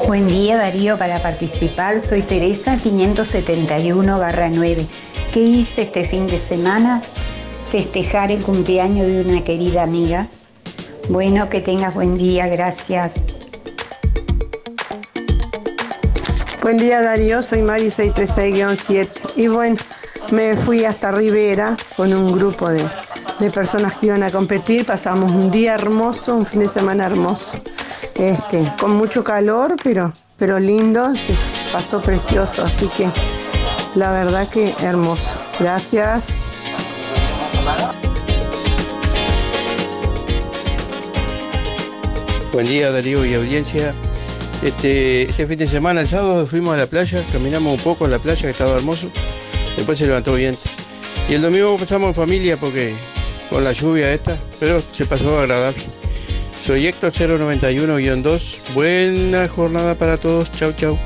[0.07, 4.87] Buen día Darío, para participar soy Teresa 571-9.
[5.31, 7.03] ¿Qué hice este fin de semana?
[7.69, 10.27] Festejar el cumpleaños de una querida amiga.
[11.07, 13.25] Bueno, que tengas buen día, gracias.
[16.63, 19.77] Buen día Darío, soy Mari 636-7 y bueno,
[20.31, 22.83] me fui hasta Rivera con un grupo de,
[23.39, 27.61] de personas que iban a competir, pasamos un día hermoso, un fin de semana hermoso,
[28.15, 31.33] este, con mucho calor, pero, pero lindo, se
[31.71, 33.09] pasó precioso, así que
[33.95, 35.37] la verdad que hermoso.
[35.59, 36.23] Gracias.
[42.53, 43.93] Buen día Darío y audiencia.
[44.61, 48.11] Este, este fin de semana, el sábado, fuimos a la playa, caminamos un poco en
[48.11, 49.11] la playa que estaba hermoso,
[49.75, 50.57] después se levantó bien.
[51.29, 52.93] Y el domingo pasamos en familia porque
[53.49, 55.81] con la lluvia esta, pero se pasó agradable.
[56.65, 60.97] Soy Héctor 091-2, buena jornada para todos, chau chau.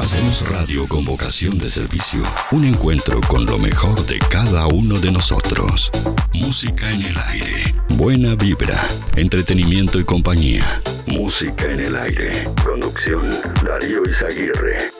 [0.00, 2.22] Hacemos radio con vocación de servicio.
[2.52, 5.90] Un encuentro con lo mejor de cada uno de nosotros.
[6.32, 7.74] Música en el aire.
[7.90, 8.80] Buena vibra.
[9.16, 10.64] Entretenimiento y compañía.
[11.06, 12.48] Música en el aire.
[12.64, 13.28] Conducción.
[13.62, 14.99] Darío Izaguirre.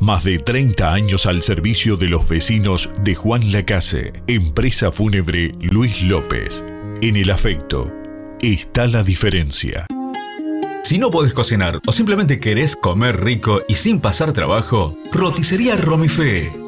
[0.00, 4.12] Más de 30 años al servicio de los vecinos de Juan Lacase.
[4.28, 6.64] Empresa Fúnebre Luis López.
[7.02, 7.92] En el afecto
[8.40, 9.86] está la diferencia.
[10.84, 16.67] Si no podés cocinar o simplemente querés comer rico y sin pasar trabajo, roticería Romifé.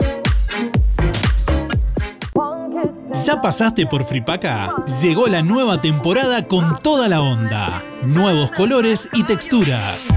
[3.13, 4.73] ¿Ya pasaste por Fripaca?
[5.01, 7.83] Llegó la nueva temporada con toda la onda.
[8.03, 10.07] Nuevos colores y texturas.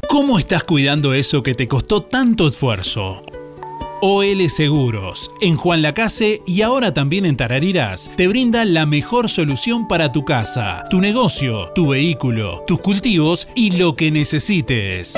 [0.09, 3.21] ¿Cómo estás cuidando eso que te costó tanto esfuerzo?
[4.01, 9.89] OL Seguros, en Juan Lacase y ahora también en Tarariras, te brinda la mejor solución
[9.89, 15.17] para tu casa, tu negocio, tu vehículo, tus cultivos y lo que necesites.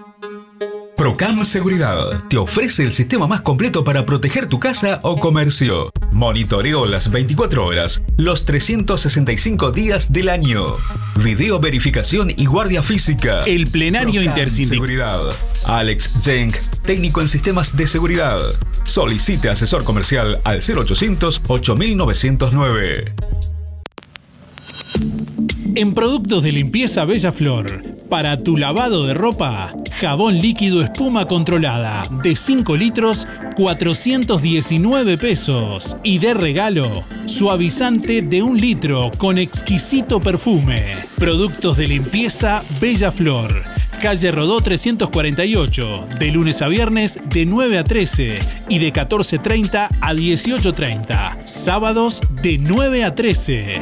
[1.01, 5.89] Procam Seguridad te ofrece el sistema más completo para proteger tu casa o comercio.
[6.11, 10.77] Monitoreo las 24 horas, los 365 días del año.
[11.15, 13.41] Video verificación y guardia física.
[13.47, 14.75] El plenario intersindical.
[14.75, 15.21] Seguridad.
[15.65, 18.37] Alex Zenk, técnico en sistemas de seguridad.
[18.83, 23.15] Solicite asesor comercial al 0800 8909.
[25.75, 32.03] En productos de limpieza Bella Flor, para tu lavado de ropa, jabón líquido espuma controlada
[32.21, 33.25] de 5 litros,
[33.55, 35.95] 419 pesos.
[36.03, 40.97] Y de regalo, suavizante de 1 litro con exquisito perfume.
[41.17, 43.63] Productos de limpieza Bella Flor.
[44.01, 50.13] Calle Rodó 348, de lunes a viernes de 9 a 13 y de 14.30 a
[50.13, 51.43] 18.30.
[51.45, 53.81] Sábados de 9 a 13.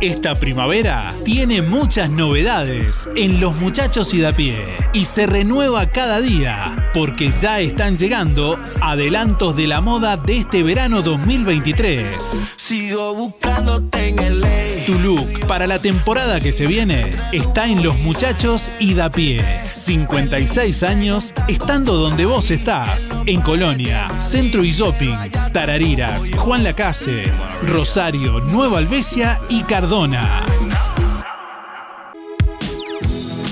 [0.00, 5.90] Esta primavera tiene muchas novedades en Los Muchachos y de a pie y se renueva
[5.90, 12.16] cada día porque ya están llegando adelantos de la moda de este verano 2023.
[12.56, 14.42] Sigo buscándote en el
[14.86, 19.44] Tu look para la temporada que se viene está en Los Muchachos y da pie.
[19.70, 23.14] 56 años estando donde vos estás.
[23.26, 25.16] En Colonia, Centro y Shopping,
[25.52, 27.24] Tarariras, Juan Lacase,
[27.66, 30.44] Rosario, Nueva Albesia y Cardona.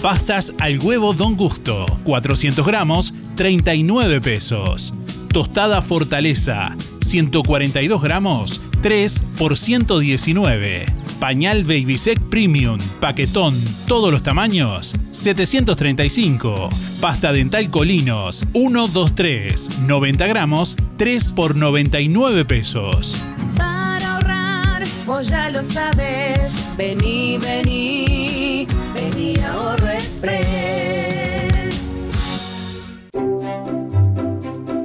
[0.01, 4.94] Pastas al huevo Don Gusto, 400 gramos, 39 pesos.
[5.32, 10.86] Tostada Fortaleza, 142 gramos, 3 por 119.
[11.19, 13.53] Pañal Babysec Premium, paquetón,
[13.89, 16.69] todos los tamaños, 735.
[17.01, 23.20] Pasta dental Colinos, 1, 2, 3, 90 gramos, 3 por 99 pesos.
[23.57, 26.77] Para ahorrar, vos ya lo sabes.
[26.77, 30.47] Vení, vení, vení a Ahorro Express.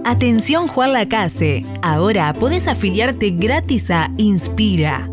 [0.03, 5.12] Atención Juan Lacase, ahora podés afiliarte gratis a Inspira.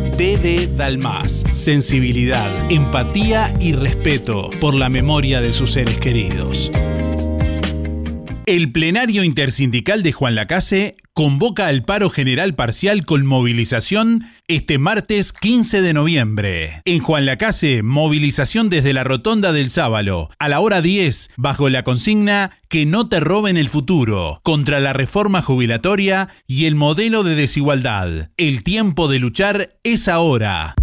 [0.21, 1.43] DD Dalmas.
[1.51, 6.71] Sensibilidad, empatía y respeto por la memoria de sus seres queridos.
[8.45, 15.33] El plenario intersindical de Juan Lacase convoca al paro general parcial con movilización este martes
[15.33, 16.81] 15 de noviembre.
[16.83, 21.83] En Juan Lacase, movilización desde la Rotonda del Sábalo a la hora 10 bajo la
[21.83, 27.35] consigna Que no te roben el futuro contra la reforma jubilatoria y el modelo de
[27.35, 28.31] desigualdad.
[28.37, 30.73] El tiempo de luchar es ahora.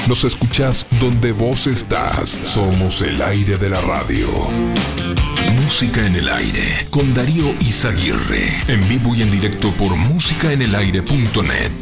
[0.08, 2.30] Nos escuchás donde vos estás.
[2.30, 4.26] Somos el aire de la radio.
[5.62, 8.62] Música en el aire con Darío Izaguirre.
[8.68, 11.72] En vivo y en directo por músicaenelaire.net.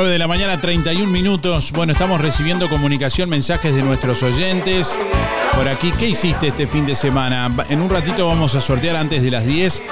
[0.00, 1.72] 9 de la mañana, 31 minutos.
[1.72, 4.98] Bueno, estamos recibiendo comunicación, mensajes de nuestros oyentes.
[5.54, 7.54] Por aquí, ¿qué hiciste este fin de semana?
[7.68, 9.82] En un ratito vamos a sortear antes de las 10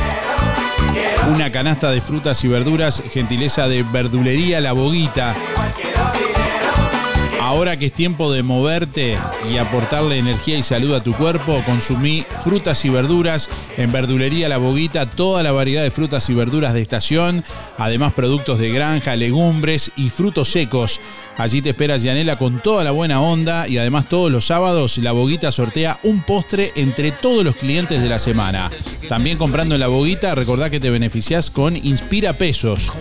[1.30, 5.34] una canasta de frutas y verduras, gentileza de verdulería La Boguita.
[7.48, 9.16] Ahora que es tiempo de moverte
[9.50, 13.48] y aportarle energía y salud a tu cuerpo, consumí frutas y verduras
[13.78, 17.42] en Verdulería La Boguita, toda la variedad de frutas y verduras de estación,
[17.78, 21.00] además productos de granja, legumbres y frutos secos.
[21.38, 25.12] Allí te espera Yanela con toda la buena onda y además todos los sábados La
[25.12, 28.72] Boguita sortea un postre entre todos los clientes de la semana.
[29.08, 32.92] También comprando en La Boguita, recordá que te beneficiás con Inspira Pesos.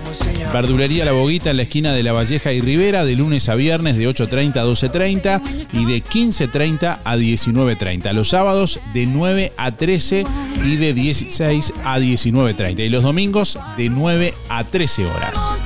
[0.53, 3.97] Verdulería La Boguita en la esquina de La Valleja y Rivera de lunes a viernes
[3.97, 5.41] de 8.30 a 12.30
[5.73, 8.13] y de 15.30 a 19.30.
[8.13, 10.25] Los sábados de 9 a 13
[10.63, 12.85] y de 16 a 19.30.
[12.85, 15.63] Y los domingos de 9 a 13 horas.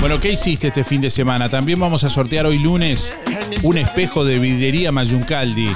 [0.00, 1.48] Bueno, ¿qué hiciste este fin de semana?
[1.48, 3.12] También vamos a sortear hoy lunes
[3.62, 5.74] un espejo de vidriería Mayuncaldi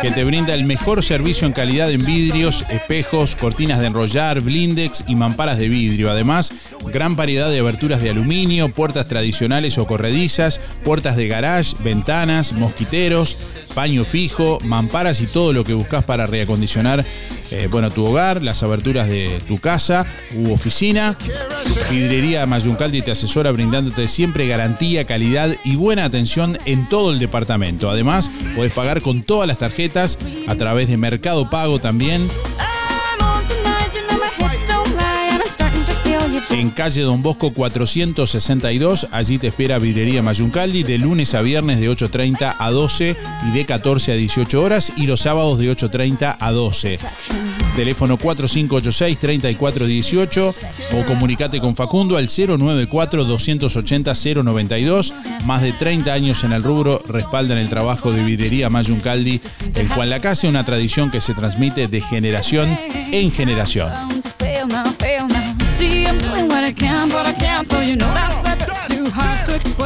[0.00, 5.04] que te brinda el mejor servicio en calidad en vidrios, espejos, cortinas de enrollar, blindex
[5.06, 6.10] y mamparas de vidrio.
[6.10, 6.50] Además,
[6.92, 13.36] gran variedad de aberturas de aluminio, puertas tradicionales o corredizas, puertas de garage, ventanas, mosquiteros,
[13.74, 17.04] paño fijo, mamparas y todo lo que buscas para reacondicionar
[17.52, 21.18] eh, bueno, tu hogar, las aberturas de tu casa u oficina.
[21.90, 27.90] Vidrería Mayuncaldi te asesora brindándote siempre garantía, calidad y buena atención en todo el departamento.
[27.90, 32.26] Además, puedes pagar con todas las tarjetas a través de Mercado Pago también.
[36.50, 41.90] En calle Don Bosco 462, allí te espera Vidrería Mayuncaldi de lunes a viernes de
[41.90, 43.16] 8.30 a 12
[43.48, 46.98] y de 14 a 18 horas y los sábados de 8.30 a 12.
[47.76, 50.54] Teléfono 4586-3418
[50.94, 55.12] o comunicate con Facundo al 094-280-092.
[55.44, 59.40] Más de 30 años en el rubro respaldan el trabajo de Vidrería Mayuncaldi
[59.74, 62.78] en Juan Lacase, una tradición que se transmite de generación
[63.10, 63.90] en generación.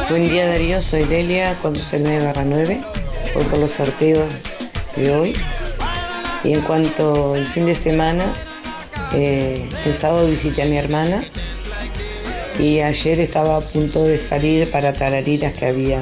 [0.09, 2.81] Buen día Darío, soy Delia, conduce 9 barra 9,
[3.35, 4.25] voy por los sorteos
[4.95, 5.35] de hoy.
[6.43, 8.25] Y en cuanto al fin de semana,
[9.13, 11.23] eh, el sábado visité a mi hermana.
[12.59, 15.99] Y ayer estaba a punto de salir para Tarariras que había,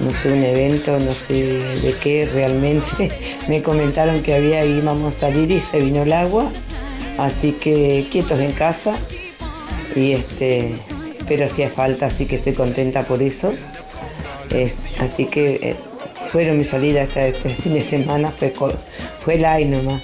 [0.00, 3.12] no sé, un evento, no sé de qué realmente.
[3.48, 6.50] Me comentaron que había y íbamos a salir y se vino el agua,
[7.18, 8.96] así que quietos en casa
[9.94, 10.74] y este
[11.26, 13.54] pero hacía falta, así que estoy contenta por eso.
[14.50, 15.76] Eh, así que eh,
[16.30, 18.52] fueron mi salida hasta este fin de semana, fue,
[19.24, 20.02] fue ay nomás.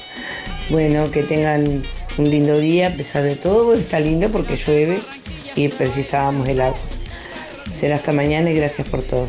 [0.71, 1.83] Bueno, que tengan
[2.19, 5.01] un lindo día a pesar de todo, está lindo porque llueve
[5.55, 6.79] y precisábamos el agua.
[7.71, 9.29] Será hasta mañana y gracias por todo.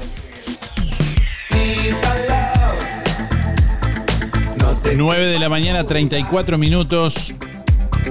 [4.95, 7.33] 9 de la mañana, 34 minutos.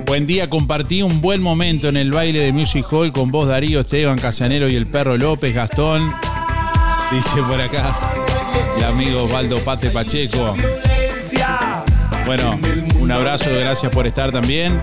[0.07, 3.81] Buen día, compartí un buen momento en el baile de Music Hall con vos, Darío,
[3.81, 6.13] Esteban, Casanero y el perro López, Gastón.
[7.13, 7.97] Dice por acá
[8.77, 10.57] el amigo Osvaldo Pate Pacheco.
[12.27, 12.59] Bueno,
[13.01, 14.81] un abrazo, gracias por estar también.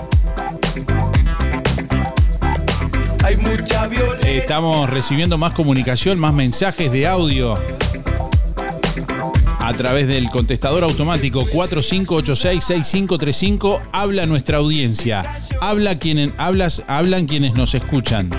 [4.23, 7.57] Estamos recibiendo más comunicación, más mensajes de audio
[9.65, 13.81] a través del contestador automático 4586-6535.
[13.91, 15.23] Habla nuestra audiencia.
[15.59, 18.29] Habla quienes, hablas, hablan quienes nos escuchan.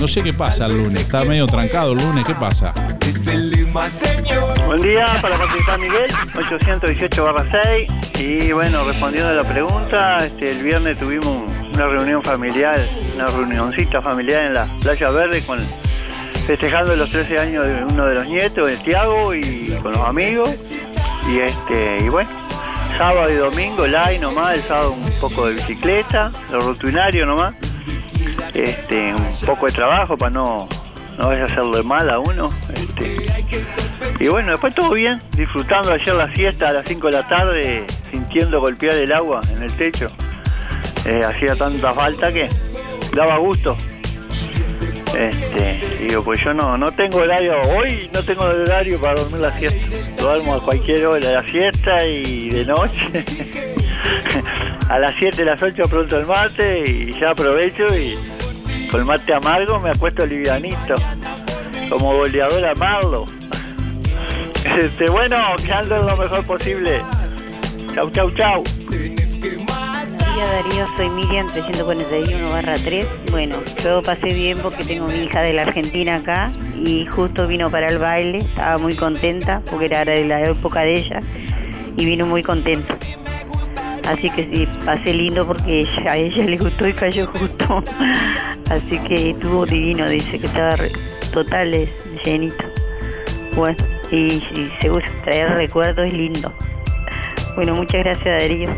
[0.00, 1.02] No sé qué pasa el lunes.
[1.02, 2.24] Está medio trancado el lunes.
[2.24, 2.74] ¿Qué pasa?
[3.06, 4.60] Es el Lima, señor.
[4.66, 8.18] Buen día, para participar Miguel, 818-6.
[8.18, 12.80] Y bueno, respondiendo a la pregunta, este, el viernes tuvimos una reunión familiar,
[13.14, 15.64] una reunioncita familiar en la Playa Verde con
[16.46, 20.72] festejando los 13 años de uno de los nietos, el Tiago, y con los amigos.
[21.28, 22.30] Y este, y bueno,
[22.96, 27.54] sábado y domingo, live nomás, el sábado un poco de bicicleta, lo rutinario nomás.
[28.54, 30.68] Este, un poco de trabajo para no,
[31.18, 32.48] no hacerle mal a uno.
[32.74, 33.16] Este,
[34.18, 37.86] y bueno, después todo bien, disfrutando ayer la siesta a las 5 de la tarde,
[38.10, 40.10] sintiendo golpear el agua en el techo.
[41.06, 42.48] Eh, hacía tanta falta que
[43.14, 43.76] daba gusto.
[45.16, 49.58] Este, digo, pues yo no, no tengo horario, hoy no tengo horario para dormir la
[49.58, 49.96] siesta.
[50.16, 53.24] Duermo a cualquier hora de la siesta y de noche.
[54.88, 58.16] a las 7, las 8 pronto el mate y ya aprovecho y
[58.90, 60.94] con el mate amargo me acuesto livianito.
[61.88, 63.24] Como goleador a Marlo.
[64.62, 67.00] Este, bueno, que anden lo mejor posible.
[67.94, 68.62] Chau, chau, chau.
[70.32, 73.06] Hola Darío, soy Miriam 341 barra 3.
[73.30, 76.48] Bueno, yo pasé bien porque tengo mi hija de la Argentina acá
[76.84, 80.94] y justo vino para el baile, estaba muy contenta porque era de la época de
[80.94, 81.20] ella
[81.96, 82.96] y vino muy contenta.
[84.08, 87.82] Así que sí, pasé lindo porque a ella le gustó y cayó justo.
[88.70, 90.90] Así que estuvo divino, dice que estaba re-
[91.32, 91.88] total
[92.24, 92.64] llenito.
[93.54, 93.76] Bueno,
[94.10, 96.52] y, y seguro traer recuerdos es lindo.
[97.56, 98.70] Bueno, muchas gracias Darío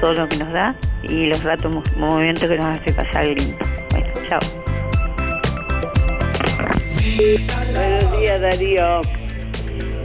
[0.00, 3.56] todo lo que nos da y los ratos mo- momentos que nos hace pasar lindo.
[3.90, 4.40] Bueno, chao.
[7.74, 9.00] Buenos días, Darío.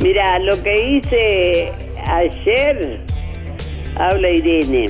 [0.01, 1.71] Mira, lo que hice
[2.07, 2.99] ayer,
[3.95, 4.89] habla Irene.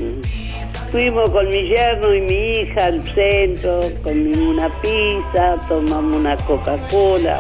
[0.92, 7.40] Fuimos con mi yerno y mi hija al centro, comimos una pizza, tomamos una Coca-Cola.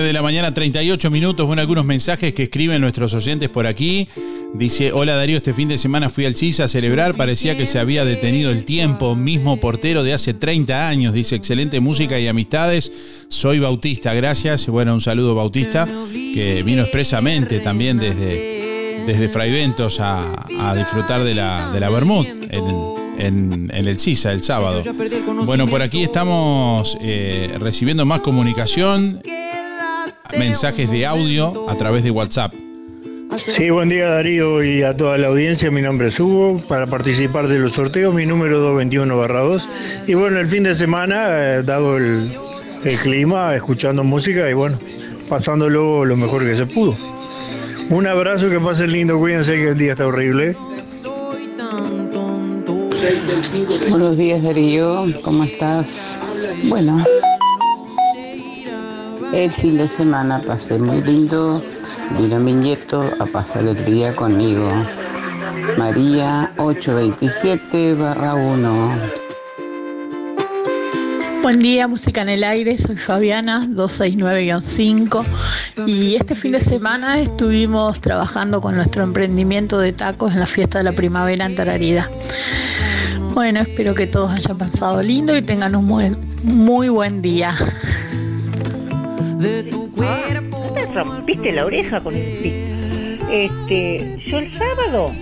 [0.00, 1.46] De la mañana, 38 minutos.
[1.46, 4.08] Bueno, algunos mensajes que escriben nuestros oyentes por aquí.
[4.54, 7.78] Dice, hola Darío, este fin de semana fui al CIS a celebrar, parecía que se
[7.78, 12.90] había detenido el tiempo, mismo portero de hace 30 años, dice, excelente música y amistades,
[13.28, 15.86] soy Bautista, gracias, bueno, un saludo Bautista,
[16.34, 22.26] que vino expresamente también desde, desde Fraiventos a, a disfrutar de la, de la Bermud
[22.50, 22.64] en,
[23.24, 24.82] en- en el CISA el sábado.
[25.46, 29.22] Bueno, por aquí estamos eh, recibiendo más comunicación,
[30.38, 32.52] mensajes de audio a través de WhatsApp.
[33.36, 35.70] Sí, buen día Darío y a toda la audiencia.
[35.70, 36.60] Mi nombre es Hugo.
[36.68, 39.62] Para participar de los sorteos, mi número 221-2.
[40.08, 42.30] Y bueno, el fin de semana, eh, dado el,
[42.84, 44.78] el clima, escuchando música y bueno,
[45.28, 46.96] pasándolo lo mejor que se pudo.
[47.88, 50.56] Un abrazo, que pasen lindo, cuídense que el día está horrible.
[53.88, 56.18] Buenos días Darío, ¿cómo estás?
[56.64, 57.02] Bueno,
[59.32, 61.62] el fin de semana pasé muy lindo,
[62.18, 64.68] vino mi nieto a pasar el día conmigo.
[65.78, 68.90] María 827 barra 1.
[71.42, 75.24] Buen día, música en el aire, soy Fabiana 269-5
[75.86, 80.78] y este fin de semana estuvimos trabajando con nuestro emprendimiento de tacos en la fiesta
[80.78, 82.08] de la primavera en Tararida.
[83.32, 87.56] Bueno, espero que todos hayan pasado lindo y tengan un muy, muy buen día.
[89.40, 92.52] Te rompiste la oreja con el clip.
[93.32, 95.12] Este, yo el sábado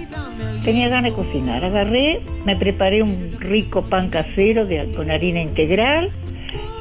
[0.65, 1.65] tenía ganas de cocinar.
[1.65, 6.11] Agarré, me preparé un rico pan casero de- con harina integral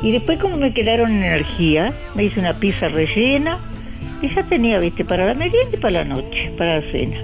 [0.02, 3.60] y después como me quedaron energía, me hice una pizza rellena
[4.22, 7.18] y ya tenía, viste, para la merienda y para la noche, para la cena.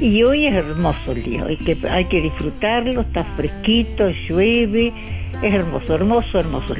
[0.00, 4.92] Y hoy es hermoso el día, hay que, hay que disfrutarlo, está fresquito, llueve,
[5.42, 6.74] es hermoso, hermoso, hermoso.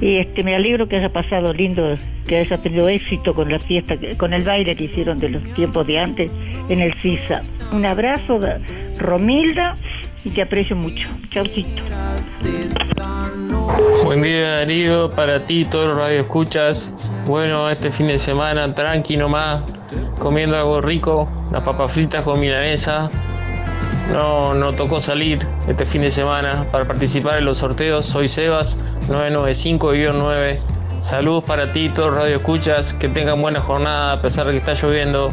[0.00, 1.94] Y este, me alegro que haya pasado lindo,
[2.26, 5.86] que haya tenido éxito con la fiesta, con el baile que hicieron de los tiempos
[5.86, 6.30] de antes
[6.68, 7.42] en el CISA.
[7.72, 8.38] Un abrazo,
[8.98, 9.74] Romilda,
[10.24, 11.08] y te aprecio mucho.
[11.30, 11.82] Chaucito.
[14.04, 16.92] Buen día Darío, para ti, todos los radio escuchas.
[17.26, 19.62] Bueno, este fin de semana tranqui nomás,
[20.18, 23.10] comiendo algo rico, las papas fritas con milanesa.
[24.12, 28.04] No, no tocó salir este fin de semana para participar en los sorteos.
[28.04, 28.76] Soy Sebas,
[29.08, 30.58] 995-9.
[31.00, 32.92] Saludos para ti, todos los radio escuchas.
[32.92, 35.32] Que tengan buena jornada a pesar de que está lloviendo.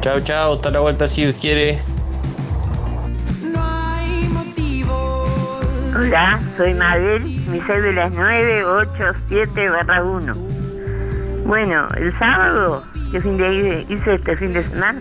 [0.00, 1.78] Chao, chao, hasta la vuelta si Dios quiere.
[5.96, 9.70] Hola, soy Mabel, mi cédula es 987
[10.02, 10.34] 1.
[11.46, 12.82] Bueno, el sábado,
[13.12, 15.00] que fin de hice este fin de semana,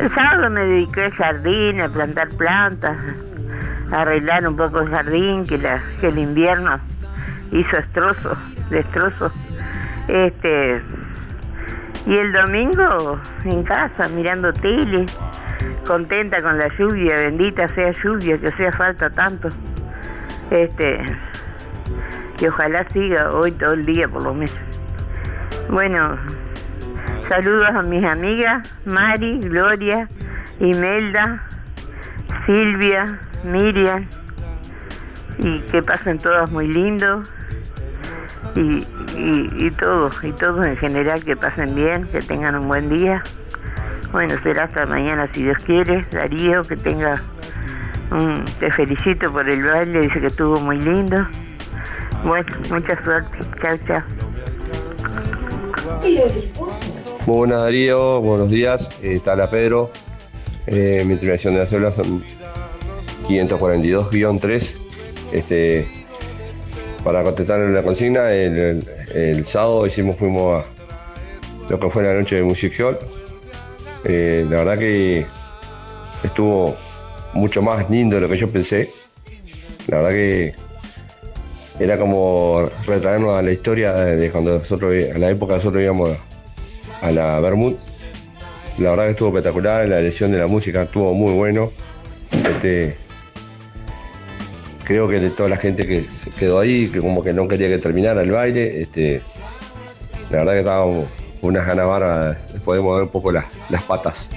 [0.00, 2.98] el sábado me dediqué al jardín, a plantar plantas,
[3.92, 5.58] a arreglar un poco el jardín, que,
[6.00, 6.74] que el invierno
[7.52, 8.38] hizo destrozos,
[8.70, 9.32] destrozos.
[10.08, 10.82] Este,
[12.06, 15.04] y el domingo en casa, mirando tele,
[15.86, 19.48] contenta con la lluvia, bendita sea lluvia, que hacía falta tanto.
[20.50, 21.04] Este,
[22.40, 24.56] y ojalá siga hoy todo el día por lo menos.
[25.68, 26.16] Bueno,
[27.30, 30.08] saludos a mis amigas Mari, Gloria,
[30.58, 31.46] Imelda,
[32.44, 34.04] Silvia, Miriam,
[35.38, 37.22] y que pasen todas muy lindo.
[38.56, 38.84] Y,
[39.16, 43.22] y, y todos, y todos en general que pasen bien, que tengan un buen día.
[44.10, 46.04] Bueno, será hasta mañana si Dios quiere.
[46.10, 47.14] Darío, que tenga
[48.10, 48.44] un...
[48.58, 51.24] Te felicito por el baile, dice que estuvo muy lindo.
[52.24, 53.38] Bueno, mucha suerte.
[53.62, 54.02] Chao, chao.
[57.26, 59.90] Muy buenas Darío, buenos días, eh, Tala Pedro.
[60.66, 62.24] Eh, mi terminación de la célula son
[63.28, 64.74] 542-3.
[65.30, 65.86] Este,
[67.04, 72.42] para contestar la consigna, el, sábado hicimos, fuimos a lo que fue la noche de
[72.42, 72.98] Music Hall.
[74.04, 75.26] Eh, la verdad que
[76.24, 76.74] estuvo
[77.34, 78.90] mucho más lindo de lo que yo pensé.
[79.88, 80.54] La verdad que
[81.78, 86.29] era como retraernos a la historia de cuando nosotros, a la época nosotros íbamos a,
[87.00, 87.74] a la Bermud.
[88.78, 91.70] La verdad que estuvo espectacular, la elección de la música estuvo muy bueno.
[92.32, 92.96] Este,
[94.84, 96.06] creo que de toda la gente que
[96.38, 99.22] quedó ahí, que como que no quería que terminara el baile, este,
[100.30, 101.06] la verdad que estábamos
[101.42, 104.30] unas ganas bárbaras, podemos mover un poco las, las patas.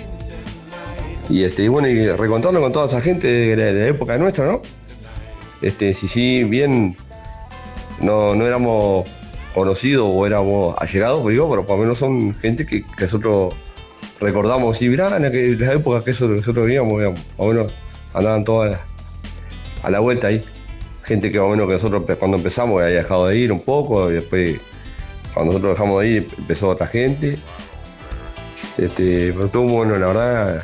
[1.30, 4.18] Y este, y bueno, y recontando con toda esa gente de la, de la época
[4.18, 4.62] nuestra, ¿no?
[5.62, 6.98] Este, si sí, bien
[8.02, 9.10] no, no éramos
[9.54, 13.54] conocidos o éramos allegados, digo, pero por lo menos son gente que, nosotros
[14.20, 17.76] recordamos y mirá, en aquel- la época que nosotros veníamos, digamos, más o menos
[18.14, 18.80] andaban todas
[19.84, 20.44] a la vuelta ahí.
[21.04, 24.10] Gente que más o menos que nosotros cuando empezamos había dejado de ir un poco,
[24.10, 24.60] y después
[25.34, 27.38] cuando nosotros dejamos de ir empezó otra gente.
[28.78, 30.64] Este, pero muy bueno, la verdad,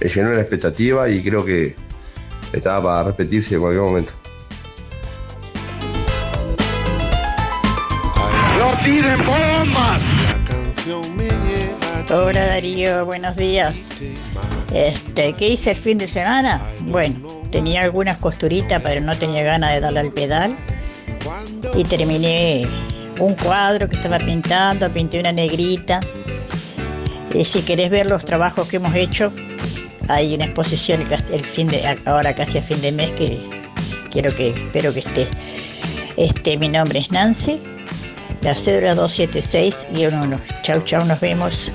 [0.00, 1.76] llenó la expectativa y creo que
[2.52, 4.12] estaba para repetirse en cualquier momento.
[8.84, 10.02] Tiren bombas!
[12.12, 13.90] Hola Darío, buenos días.
[14.74, 16.60] Este, ¿qué hice el fin de semana?
[16.82, 17.20] Bueno,
[17.50, 20.56] tenía algunas costuritas, pero no tenía ganas de darle al pedal.
[21.74, 22.66] Y terminé
[23.18, 26.00] un cuadro que estaba pintando, pinté una negrita.
[27.34, 29.32] Y si querés ver los trabajos que hemos hecho,
[30.08, 31.00] hay una exposición
[31.32, 33.40] el- fin de, ahora casi a fin de mes que
[34.10, 35.28] quiero que, espero que estés.
[36.16, 37.60] Este, mi nombre es Nancy,
[38.42, 40.38] la cédula 276-1.
[40.62, 41.70] Chau, chau, nos vemos.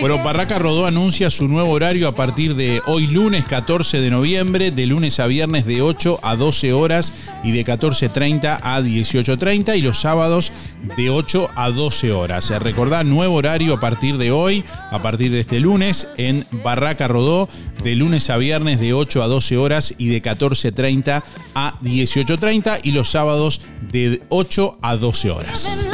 [0.00, 4.70] Bueno, Barraca Rodó anuncia su nuevo horario a partir de hoy lunes 14 de noviembre,
[4.70, 7.12] de lunes a viernes de 8 a 12 horas
[7.42, 10.52] y de 14.30 a 18.30 y los sábados
[10.96, 12.48] de 8 a 12 horas.
[12.60, 17.48] Recordá, nuevo horario a partir de hoy, a partir de este lunes en Barraca Rodó,
[17.82, 22.92] de lunes a viernes de 8 a 12 horas y de 14.30 a 18.30 y
[22.92, 25.88] los sábados de 8 a 12 horas.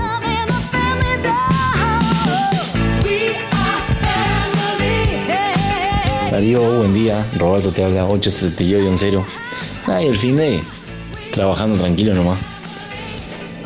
[6.34, 7.24] Darío, buen día.
[7.38, 9.24] Roberto te habla 878-10.
[9.86, 10.64] Ah, y el fin de
[11.32, 12.40] trabajando tranquilo nomás.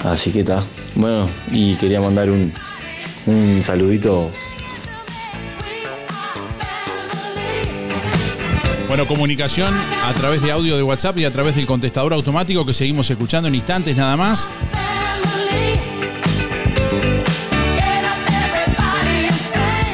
[0.04, 0.62] Así que está.
[0.94, 2.52] Bueno, y quería mandar un,
[3.24, 4.30] un saludito.
[8.86, 9.74] Bueno, comunicación
[10.04, 13.48] a través de audio de WhatsApp y a través del contestador automático que seguimos escuchando
[13.48, 14.46] en instantes nada más.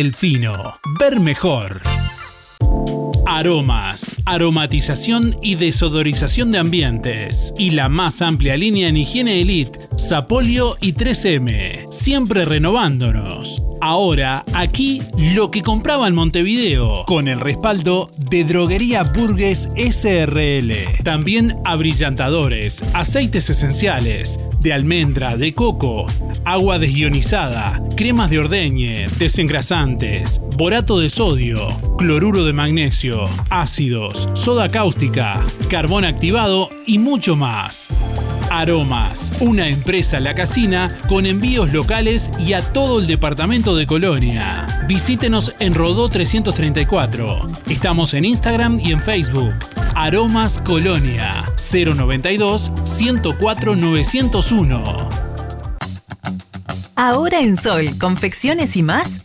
[0.00, 0.80] Delfino.
[0.98, 1.82] Ver mejor.
[3.26, 7.52] Aromas, aromatización y desodorización de ambientes.
[7.58, 11.86] Y la más amplia línea en higiene elite, Sapolio y 3M.
[11.90, 13.62] Siempre renovándonos.
[13.82, 21.02] Ahora, aquí lo que compraba en Montevideo, con el respaldo de Droguería Burgues SRL.
[21.02, 26.06] También abrillantadores, aceites esenciales, de almendra, de coco,
[26.44, 33.09] agua desionizada, cremas de ordeñe, desengrasantes, borato de sodio, cloruro de magnesio,
[33.48, 37.88] ácidos, soda cáustica, carbón activado y mucho más.
[38.50, 44.66] Aromas, una empresa La Casina con envíos locales y a todo el departamento de Colonia.
[44.88, 47.50] Visítenos en Rodó 334.
[47.68, 49.54] Estamos en Instagram y en Facebook.
[49.94, 55.30] Aromas Colonia 092 104 901.
[56.96, 59.24] Ahora en Sol, confecciones y más,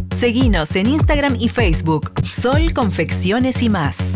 [0.21, 2.11] Seguinos en Instagram y Facebook.
[2.29, 4.13] Sol Confecciones y más.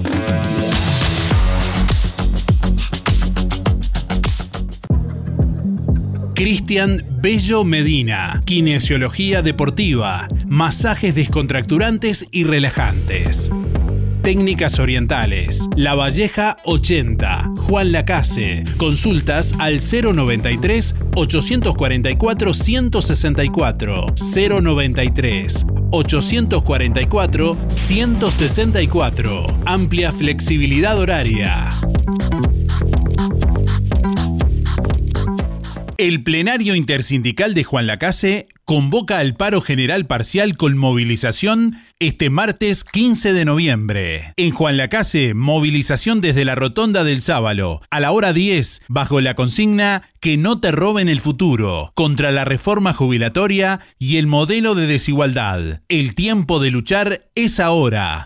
[6.35, 13.51] Cristian Bello Medina, kinesiología deportiva, masajes descontracturantes y relajantes.
[14.25, 18.63] Técnicas Orientales, La Valleja 80, Juan Lacase.
[18.77, 29.61] Consultas al 093 844 164 093 844 164.
[29.67, 31.69] Amplia flexibilidad horaria.
[35.97, 42.83] El plenario intersindical de Juan Lacase convoca al paro general parcial con movilización este martes
[42.83, 44.33] 15 de noviembre.
[44.35, 49.35] En Juan Lacase, movilización desde la Rotonda del Sábalo a la hora 10 bajo la
[49.35, 54.87] consigna Que no te roben el futuro, contra la reforma jubilatoria y el modelo de
[54.87, 55.81] desigualdad.
[55.87, 58.25] El tiempo de luchar es ahora.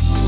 [0.00, 0.27] Thank you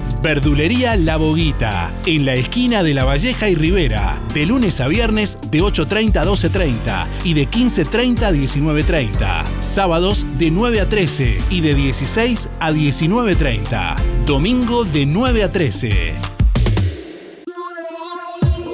[0.21, 5.39] Verdulería La Boguita, en la esquina de La Valleja y Rivera, de lunes a viernes
[5.49, 9.61] de 8.30 a 12.30 y de 15.30 a 19.30.
[9.61, 14.25] Sábados de 9 a 13 y de 16 a 19.30.
[14.25, 16.13] Domingo de 9 a 13.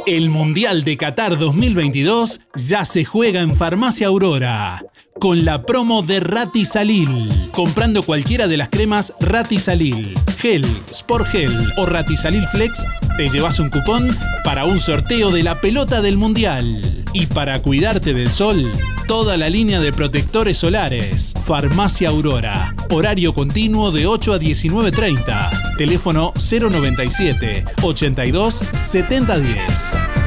[0.06, 4.84] El Mundial de Qatar 2022 ya se juega en Farmacia Aurora
[5.20, 7.50] con la promo de Ratisalil.
[7.52, 12.86] Comprando cualquiera de las cremas Ratisalil, Gel, Sport Gel o Ratisalil Flex,
[13.18, 17.06] te llevas un cupón para un sorteo de la pelota del Mundial.
[17.14, 18.72] Y para cuidarte del sol,
[19.08, 21.34] toda la línea de protectores solares.
[21.44, 22.76] Farmacia Aurora.
[22.90, 25.78] Horario continuo de 8 a 19.30.
[25.78, 30.27] Teléfono 097 82 7010.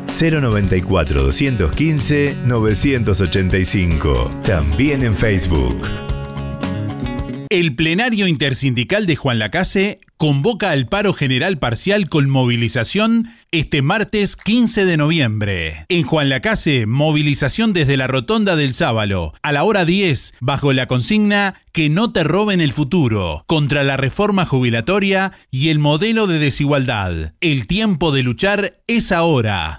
[0.11, 4.41] 094 215 985.
[4.43, 5.87] También en Facebook.
[7.51, 14.37] El plenario intersindical de Juan Lacase convoca al paro general parcial con movilización este martes
[14.37, 15.85] 15 de noviembre.
[15.89, 20.87] En Juan Lacase, movilización desde la Rotonda del Sábalo a la hora 10 bajo la
[20.87, 26.39] consigna Que no te roben el futuro, contra la reforma jubilatoria y el modelo de
[26.39, 27.33] desigualdad.
[27.41, 29.77] El tiempo de luchar es ahora.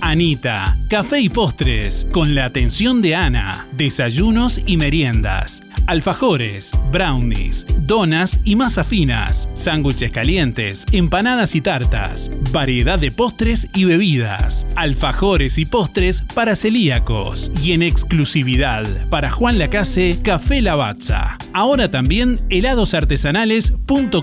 [0.00, 8.40] Anita, café y postres, con la atención de Ana, desayunos y meriendas, alfajores, brownies, donas
[8.44, 15.64] y masas finas, sándwiches calientes, empanadas y tartas, variedad de postres y bebidas, alfajores y
[15.64, 21.38] postres para celíacos y en exclusividad para Juan Lacase, Café Lavazza.
[21.52, 23.72] Ahora también helados artesanales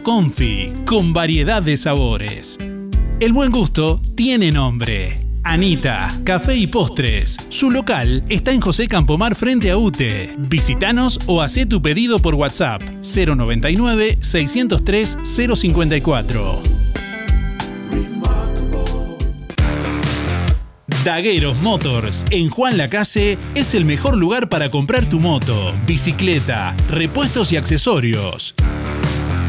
[0.03, 2.59] .confi, con variedad de sabores.
[3.19, 5.24] El buen gusto tiene nombre.
[5.45, 7.37] Anita, Café y Postres.
[7.49, 10.33] Su local está en José Campomar frente a UTE.
[10.39, 16.61] Visítanos o haz tu pedido por WhatsApp 099 603 054.
[21.05, 27.53] Dagueros Motors en Juan Lacase es el mejor lugar para comprar tu moto, bicicleta, repuestos
[27.53, 28.55] y accesorios.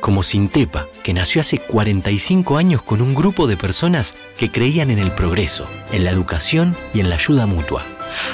[0.00, 4.98] como Sintepa, que nació hace 45 años con un grupo de personas que creían en
[4.98, 7.84] el progreso, en la educación y en la ayuda mutua.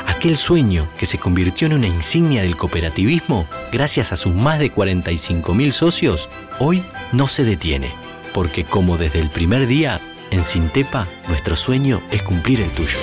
[0.06, 4.72] Aquel sueño que se convirtió en una insignia del cooperativismo gracias a sus más de
[4.72, 6.28] 45.000 socios,
[6.58, 7.92] hoy no se detiene,
[8.34, 12.98] porque como desde el primer día, en Sintepa, nuestro sueño es cumplir el tuyo.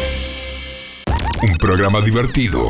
[1.41, 2.69] Un programa divertido.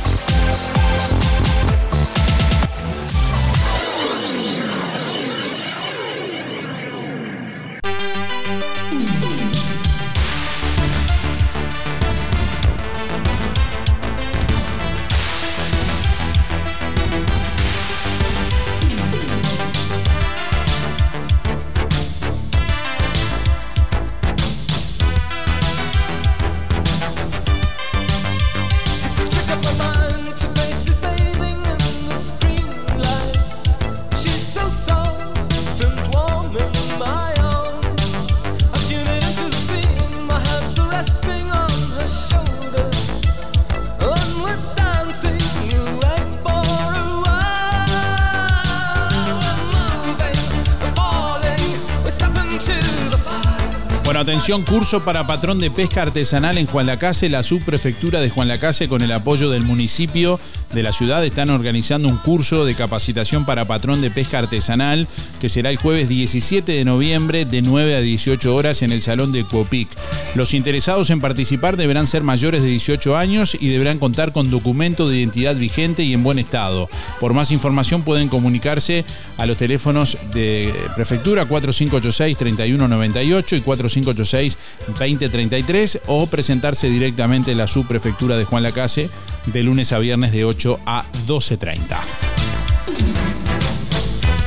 [54.51, 57.29] atención, curso para patrón de pesca artesanal en Juan Lacase.
[57.29, 60.39] La subprefectura de Juan Lacase, con el apoyo del municipio
[60.73, 65.07] de la ciudad, están organizando un curso de capacitación para patrón de pesca artesanal
[65.39, 69.31] que será el jueves 17 de noviembre de 9 a 18 horas en el Salón
[69.31, 69.89] de Cuopic.
[70.35, 75.09] Los interesados en participar deberán ser mayores de 18 años y deberán contar con documento
[75.09, 76.89] de identidad vigente y en buen estado.
[77.19, 79.03] Por más información pueden comunicarse
[79.37, 88.45] a los teléfonos de prefectura 4586-3198 y 4586-2033 o presentarse directamente en la subprefectura de
[88.45, 89.09] Juan Lacase
[89.45, 91.99] de lunes a viernes de 8 a 12.30.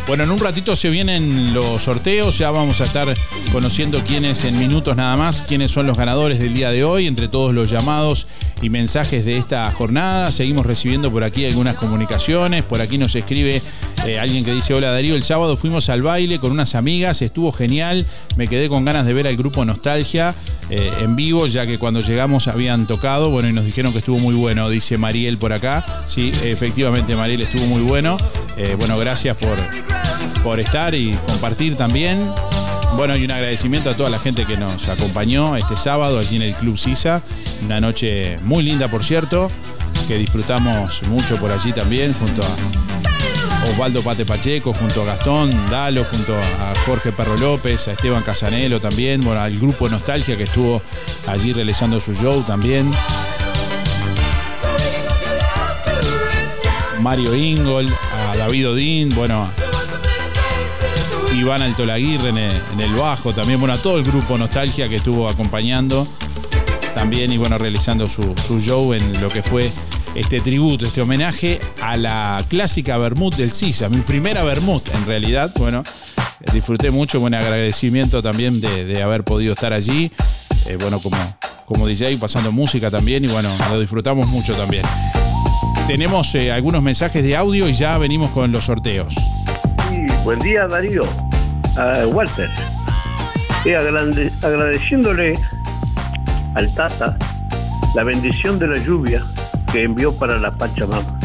[0.06, 3.08] Bueno, en un ratito se vienen los sorteos, ya vamos a estar
[3.52, 7.26] conociendo quiénes en minutos nada más, quiénes son los ganadores del día de hoy, entre
[7.26, 8.26] todos los llamados
[8.60, 10.30] y mensajes de esta jornada.
[10.30, 13.62] Seguimos recibiendo por aquí algunas comunicaciones, por aquí nos escribe
[14.06, 17.52] eh, alguien que dice, hola Darío, el sábado fuimos al baile con unas amigas, estuvo
[17.52, 18.06] genial,
[18.36, 20.34] me quedé con ganas de ver al grupo Nostalgia
[20.70, 24.18] eh, en vivo, ya que cuando llegamos habían tocado, bueno, y nos dijeron que estuvo
[24.18, 25.84] muy bueno, dice Mariel por acá.
[26.06, 28.16] Sí, efectivamente Mariel estuvo muy bueno.
[28.56, 29.56] Eh, bueno, gracias por,
[30.42, 32.30] por estar y compartir también.
[32.96, 36.42] Bueno, y un agradecimiento a toda la gente que nos acompañó este sábado allí en
[36.42, 37.22] el Club Sisa.
[37.64, 39.50] Una noche muy linda, por cierto,
[40.06, 43.03] que disfrutamos mucho por allí también, junto a
[43.70, 48.80] Osvaldo Pate Pacheco, junto a Gastón Dalo, junto a Jorge Perro López, a Esteban Casanelo
[48.80, 50.80] también, bueno, al grupo Nostalgia que estuvo
[51.26, 52.90] allí realizando su show también.
[57.00, 57.86] Mario Ingol,
[58.30, 59.50] a David Odín, bueno,
[61.34, 64.96] Iván Altolaguirre en el, en el bajo, también, bueno, a todo el grupo Nostalgia que
[64.96, 66.06] estuvo acompañando
[66.94, 69.70] también y bueno, realizando su, su show en lo que fue
[70.14, 75.52] este tributo, este homenaje a la clásica Bermud del Sisa, mi primera Bermud en realidad,
[75.58, 75.82] bueno,
[76.52, 80.10] disfruté mucho, buen agradecimiento también de, haber podido estar allí,
[80.66, 81.16] eh, bueno, como,
[81.66, 84.84] como DJ pasando música también y bueno, lo disfrutamos mucho también.
[85.86, 89.14] Tenemos eh, algunos mensajes de audio y ya venimos con los sorteos.
[90.24, 91.04] Buen día Darío,
[91.76, 92.48] Ah, Walter.
[93.64, 95.34] Eh, agradeciéndole
[96.54, 97.18] al Tata
[97.96, 99.22] la bendición de la lluvia
[99.74, 101.18] que envió para la Pachamama.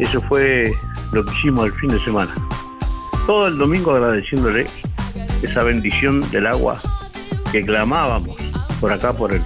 [0.00, 0.72] Eso fue
[1.12, 2.34] lo que hicimos el fin de semana.
[3.24, 4.66] Todo el domingo agradeciéndole
[5.44, 6.80] esa bendición del agua
[7.52, 8.34] que clamábamos
[8.80, 9.40] por acá, por el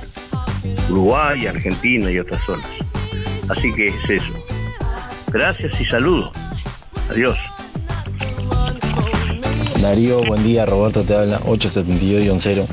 [0.88, 2.66] Uruguay, Argentina y otras zonas.
[3.50, 4.32] Así que es eso.
[5.30, 6.30] Gracias y saludos.
[7.10, 7.36] Adiós.
[9.82, 12.66] Darío, buen día, Roberto te habla, 878-10.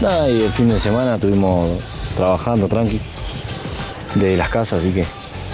[0.00, 1.68] Nada, y el fin de semana estuvimos
[2.16, 2.98] trabajando tranqui
[4.20, 5.04] de las casas, así que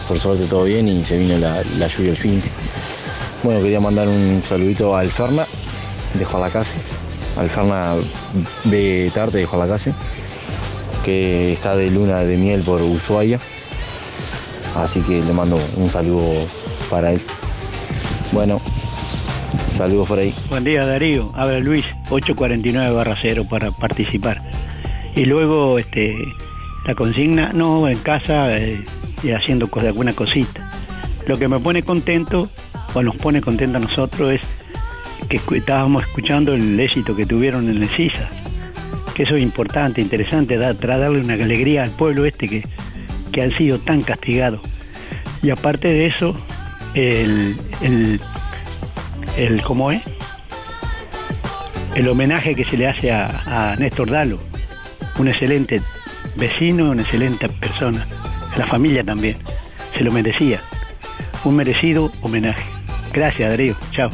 [0.09, 2.43] por suerte todo bien y se vino la, lluvia el fin.
[3.43, 5.47] Bueno, quería mandar un saludito al Ferna
[6.15, 6.79] de Jualacase,
[7.37, 7.95] al Ferna
[8.65, 9.95] B Tarte de Jualacase,
[11.05, 13.39] que está de luna de miel por Ushuaia.
[14.77, 16.47] Así que le mando un saludo
[16.89, 17.21] para él.
[18.33, 18.61] Bueno,
[19.71, 20.35] saludos por ahí.
[20.49, 24.41] Buen día Darío, habla Luis, 849 barra 0 para participar.
[25.15, 26.17] Y luego este,
[26.85, 28.83] la consigna, no, en casa eh,
[29.23, 30.71] y haciendo alguna cosita.
[31.27, 32.49] Lo que me pone contento,
[32.95, 34.41] o nos pone contento a nosotros, es
[35.29, 38.29] que estábamos escuchando el éxito que tuvieron en el CISA.
[39.15, 42.67] Que eso es importante, interesante, da, darle una alegría al pueblo este que,
[43.31, 44.61] que han sido tan castigados.
[45.43, 46.37] Y aparte de eso,
[46.95, 48.21] el, el,
[49.37, 50.03] el ¿cómo es?
[51.95, 54.39] El homenaje que se le hace a, a Néstor Dalo,
[55.19, 55.81] un excelente
[56.37, 58.07] vecino, una excelente persona,
[58.57, 59.37] la familia también,
[59.95, 60.61] se lo merecía.
[61.45, 62.65] Un merecido homenaje.
[63.13, 63.75] Gracias, Darío.
[63.91, 64.11] Chao.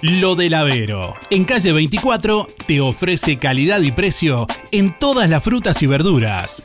[0.00, 1.16] Lo del Avero.
[1.28, 6.64] En calle 24 te ofrece calidad y precio en todas las frutas y verduras.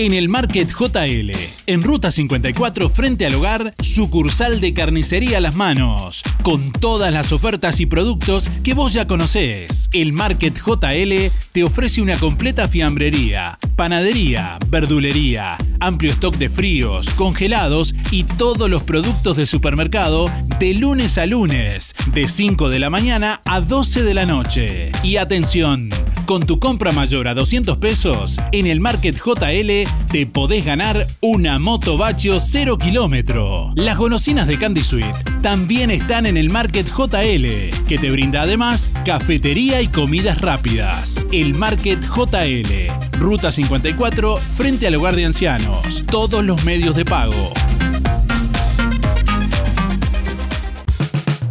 [0.00, 1.30] En el Market JL,
[1.66, 7.80] en Ruta 54 frente al hogar, sucursal de carnicería las manos, con todas las ofertas
[7.80, 9.90] y productos que vos ya conocés.
[9.92, 17.94] El Market JL te ofrece una completa fiambrería, panadería, verdulería, amplio stock de fríos, congelados
[18.10, 23.42] y todos los productos de supermercado de lunes a lunes, de 5 de la mañana
[23.44, 24.92] a 12 de la noche.
[25.02, 25.90] Y atención,
[26.24, 31.58] con tu compra mayor a 200 pesos, en el Market JL te podés ganar una
[31.58, 33.72] moto Bachio 0 kilómetro.
[33.76, 38.90] Las golosinas de Candy Sweet también están en el Market JL, que te brinda además
[39.04, 41.26] cafetería y comidas rápidas.
[41.32, 46.04] El Market JL, Ruta 54, frente al hogar de ancianos.
[46.06, 47.52] Todos los medios de pago.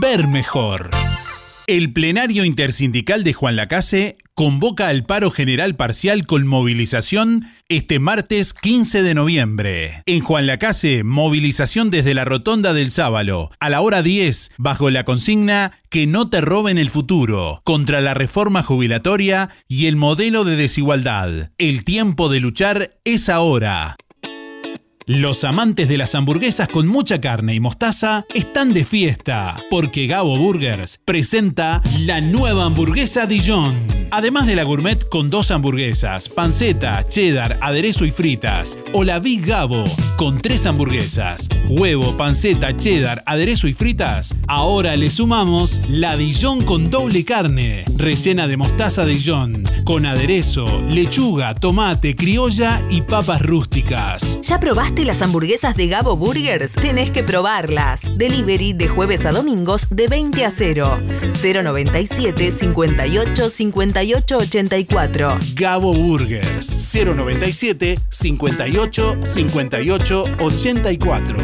[0.00, 0.90] Ver mejor.
[1.66, 8.54] El plenario intersindical de Juan Lacase convoca al paro general parcial con movilización este martes
[8.54, 10.02] 15 de noviembre.
[10.06, 15.04] En Juan Lacase, movilización desde la Rotonda del Sábalo a la hora 10 bajo la
[15.04, 20.56] consigna Que no te roben el futuro, contra la reforma jubilatoria y el modelo de
[20.56, 21.50] desigualdad.
[21.58, 23.96] El tiempo de luchar es ahora.
[25.06, 30.38] Los amantes de las hamburguesas con mucha carne y mostaza están de fiesta, porque Gabo
[30.38, 33.74] Burgers presenta la nueva hamburguesa Dijon.
[34.12, 39.44] Además de la gourmet con dos hamburguesas, panceta, cheddar, aderezo y fritas, o la Big
[39.44, 39.84] Gabo
[40.16, 46.90] con tres hamburguesas, huevo, panceta, cheddar, aderezo y fritas, ahora le sumamos la Dijon con
[46.90, 54.38] doble carne, rellena de mostaza Dijon, con aderezo, lechuga, tomate, criolla y papas rústicas.
[54.42, 56.72] ¿Ya probaste las hamburguesas de Gabo Burgers?
[56.72, 58.00] Tenés que probarlas.
[58.16, 61.00] Delivery de jueves a domingos de 20 a 0.
[61.42, 65.38] 097 58 58 84.
[65.54, 71.38] Gabo Burgers 097 58 58 84.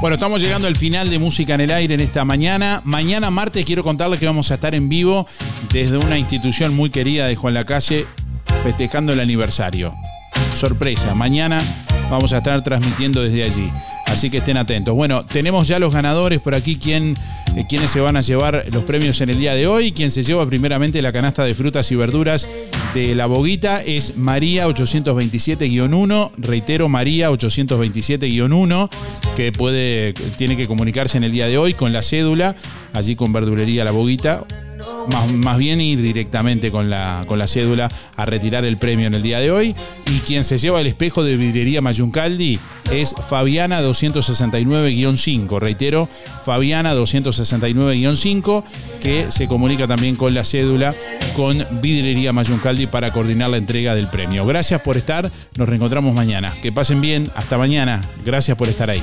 [0.00, 2.82] Bueno, estamos llegando al final de Música en el Aire en esta mañana.
[2.84, 5.26] Mañana martes quiero contarles que vamos a estar en vivo
[5.72, 8.04] desde una institución muy querida de Juan Lacalle
[8.64, 9.94] festejando el aniversario.
[10.56, 11.60] Sorpresa, mañana
[12.10, 13.70] vamos a estar transmitiendo desde allí.
[14.06, 14.94] Así que estén atentos.
[14.94, 17.14] Bueno, tenemos ya los ganadores por aquí, quién,
[17.56, 19.92] eh, quienes se van a llevar los premios en el día de hoy.
[19.92, 22.48] Quien se lleva primeramente la canasta de frutas y verduras
[22.94, 26.30] de la boguita es María 827-1.
[26.38, 28.88] Reitero, María 827-1,
[29.36, 32.56] que puede, tiene que comunicarse en el día de hoy con la cédula,
[32.94, 34.46] allí con verdulería La Boguita
[35.10, 39.14] más, más bien ir directamente con la, con la cédula a retirar el premio en
[39.14, 39.74] el día de hoy.
[40.06, 42.58] Y quien se lleva el espejo de vidrería Mayuncaldi
[42.92, 45.58] es Fabiana 269-5.
[45.58, 46.08] Reitero,
[46.44, 48.64] Fabiana 269-5,
[49.00, 50.94] que se comunica también con la cédula
[51.34, 54.46] con vidrería Mayuncaldi para coordinar la entrega del premio.
[54.46, 56.54] Gracias por estar, nos reencontramos mañana.
[56.62, 58.02] Que pasen bien, hasta mañana.
[58.24, 59.02] Gracias por estar ahí.